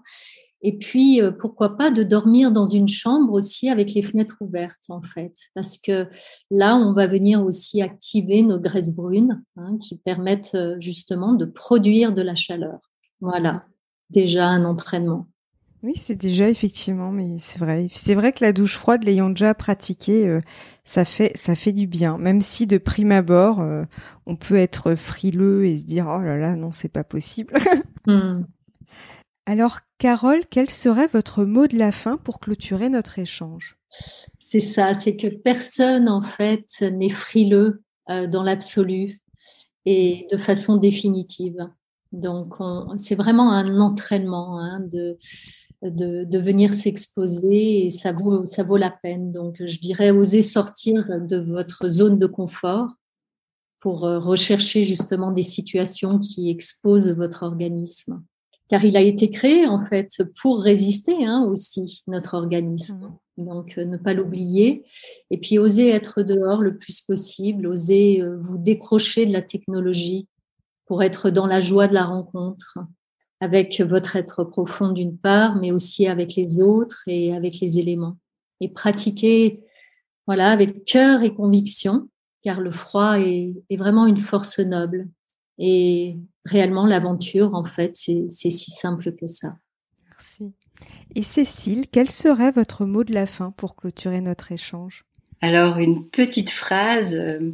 [0.61, 4.85] Et puis, euh, pourquoi pas de dormir dans une chambre aussi avec les fenêtres ouvertes,
[4.89, 6.07] en fait, parce que
[6.49, 11.45] là, on va venir aussi activer nos graisses brunes hein, qui permettent euh, justement de
[11.45, 12.79] produire de la chaleur.
[13.21, 13.65] Voilà,
[14.09, 15.27] déjà un entraînement.
[15.83, 17.87] Oui, c'est déjà effectivement, mais c'est vrai.
[17.93, 20.41] C'est vrai que la douche froide, l'ayant déjà pratiquée, euh,
[20.85, 22.17] ça fait ça fait du bien.
[22.17, 23.63] Même si de prime abord,
[24.25, 27.53] on peut être frileux et se dire oh là là, non, c'est pas possible.
[28.07, 28.45] Mmh.
[29.49, 33.77] Alors, Carole, quel serait votre mot de la fin pour clôturer notre échange?
[34.39, 39.21] C'est ça, c'est que personne, en fait, n'est frileux euh, dans l'absolu
[39.85, 41.65] et de façon définitive.
[42.11, 42.55] Donc,
[42.97, 45.17] c'est vraiment un entraînement hein, de,
[45.81, 49.31] venir s'exposer et ça vaut, ça vaut la peine.
[49.31, 52.89] Donc, je dirais, osez sortir de votre zone de confort
[53.79, 58.21] pour euh, rechercher justement des situations qui exposent votre organisme
[58.69, 63.19] car il a été créé en fait pour résister hein, aussi notre organisme.
[63.37, 63.45] Mmh.
[63.45, 64.83] Donc euh, ne pas l'oublier
[65.29, 70.27] et puis oser être dehors le plus possible, oser euh, vous décrocher de la technologie
[70.85, 72.79] pour être dans la joie de la rencontre
[73.39, 78.17] avec votre être profond d'une part, mais aussi avec les autres et avec les éléments
[78.59, 79.63] et pratiquer
[80.25, 82.09] voilà avec cœur et conviction
[82.41, 85.07] car le froid est, est vraiment une force noble
[85.57, 89.55] et réellement, l'aventure, en fait, c'est si simple que ça.
[90.09, 90.53] Merci.
[91.15, 95.05] Et Cécile, quel serait votre mot de la fin pour clôturer notre échange?
[95.41, 97.15] Alors, une petite phrase.
[97.15, 97.51] Euh,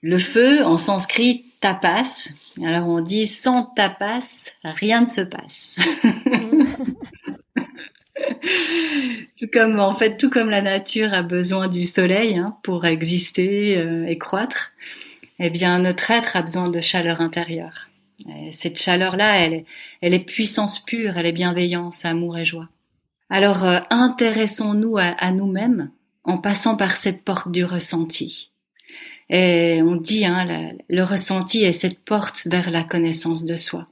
[0.00, 2.30] le feu, en sanskrit, tapas.
[2.64, 5.74] Alors, on dit sans tapas, rien ne se passe.
[9.38, 13.76] tout comme, en fait, tout comme la nature a besoin du soleil hein, pour exister
[13.78, 14.70] euh, et croître,
[15.38, 17.88] eh bien, notre être a besoin de chaleur intérieure.
[18.52, 19.64] cette chaleur-là, elle est,
[20.00, 22.68] elle est puissance pure, elle est bienveillance, amour et joie.
[23.30, 25.90] Alors, euh, intéressons-nous à, nous-mêmes
[26.24, 28.50] en passant par cette porte du ressenti.
[29.30, 33.86] Et on dit, hein, le ressenti est cette porte vers la connaissance de soi.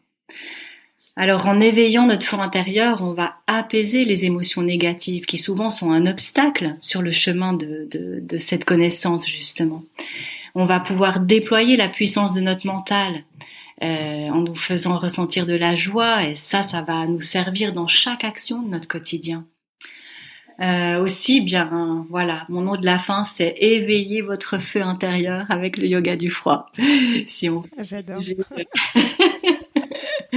[1.19, 5.91] Alors en éveillant notre fond intérieur, on va apaiser les émotions négatives qui souvent sont
[5.91, 9.83] un obstacle sur le chemin de cette connaissance justement
[10.57, 13.25] on va pouvoir déployer la puissance de notre mental
[13.83, 17.87] euh, en nous faisant ressentir de la joie et ça, ça va nous servir dans
[17.87, 19.45] chaque action de notre quotidien.
[20.61, 25.77] Euh, aussi, bien, voilà, mon nom de la fin, c'est éveiller votre feu intérieur avec
[25.77, 26.71] le yoga du froid.
[27.27, 28.23] si on, j'adore.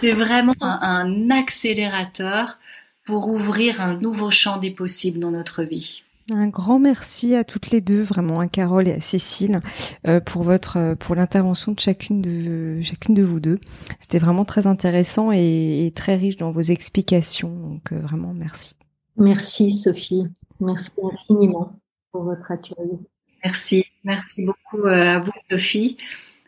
[0.00, 2.60] c'est vraiment un, un accélérateur
[3.04, 6.04] pour ouvrir un nouveau champ des possibles dans notre vie.
[6.30, 9.60] Un grand merci à toutes les deux, vraiment à Carole et à Cécile,
[10.06, 13.58] euh, pour votre euh, pour l'intervention de chacune de chacune de vous deux.
[13.98, 17.48] C'était vraiment très intéressant et, très riche dans vos explications.
[17.48, 18.74] Donc euh, vraiment merci.
[19.16, 20.26] Merci Sophie,
[20.60, 21.72] merci infiniment
[22.12, 22.98] pour votre accueil.
[23.42, 25.96] Merci, merci beaucoup à vous Sophie.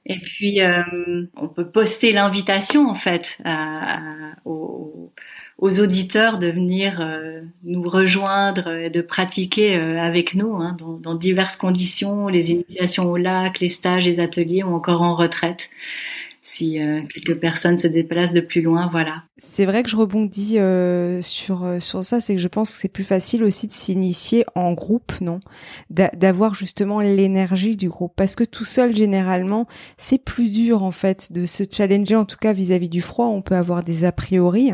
[0.07, 0.83] Et puis, euh,
[1.37, 3.43] on peut poster l'invitation en fait
[4.45, 5.13] aux,
[5.61, 11.57] auditeurs de venir euh, nous rejoindre et de pratiquer euh, avec nous hein, dans, diverses
[11.57, 15.69] conditions, les initiations au lac, les stages, les ateliers ou encore en retraite.
[16.51, 19.23] Si euh, quelques personnes se déplacent de plus loin, voilà.
[19.37, 22.77] C'est vrai que je rebondis euh, sur euh, sur ça, c'est que je pense que
[22.77, 25.39] c'est plus facile aussi de s'initier en groupe, non?
[25.91, 31.33] D'avoir justement l'énergie du groupe, parce que tout seul généralement c'est plus dur en fait
[31.33, 34.73] de se challenger, en tout cas vis-à-vis du froid, on peut avoir des a priori,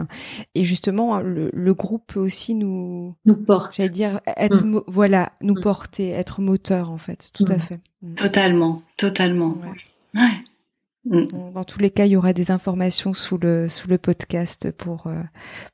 [0.54, 4.82] et justement le, le groupe peut aussi nous nous porte, j'allais dire être mm.
[4.86, 5.60] voilà nous mm.
[5.60, 7.60] porter, être moteur en fait, tout à mm.
[7.60, 7.80] fait.
[8.16, 9.56] Totalement, totalement.
[10.14, 10.20] Ouais.
[10.20, 10.44] ouais.
[11.06, 11.52] Mm.
[11.54, 15.06] Dans tous les cas, il y aura des informations sous le sous le podcast pour
[15.06, 15.22] euh,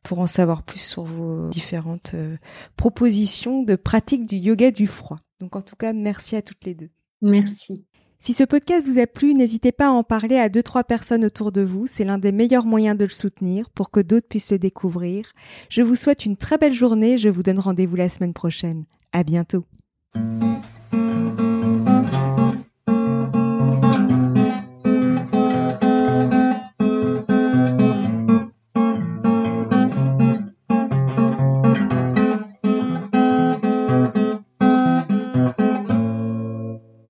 [0.02, 2.36] pour en savoir plus sur vos différentes euh,
[2.76, 5.20] propositions de pratique du yoga du froid.
[5.40, 6.90] Donc en tout cas, merci à toutes les deux.
[7.22, 7.84] Merci.
[8.18, 11.24] Si ce podcast vous a plu, n'hésitez pas à en parler à deux trois personnes
[11.24, 14.52] autour de vous, c'est l'un des meilleurs moyens de le soutenir pour que d'autres puissent
[14.52, 15.32] le découvrir.
[15.68, 18.84] Je vous souhaite une très belle journée, je vous donne rendez-vous la semaine prochaine.
[19.12, 19.64] À bientôt.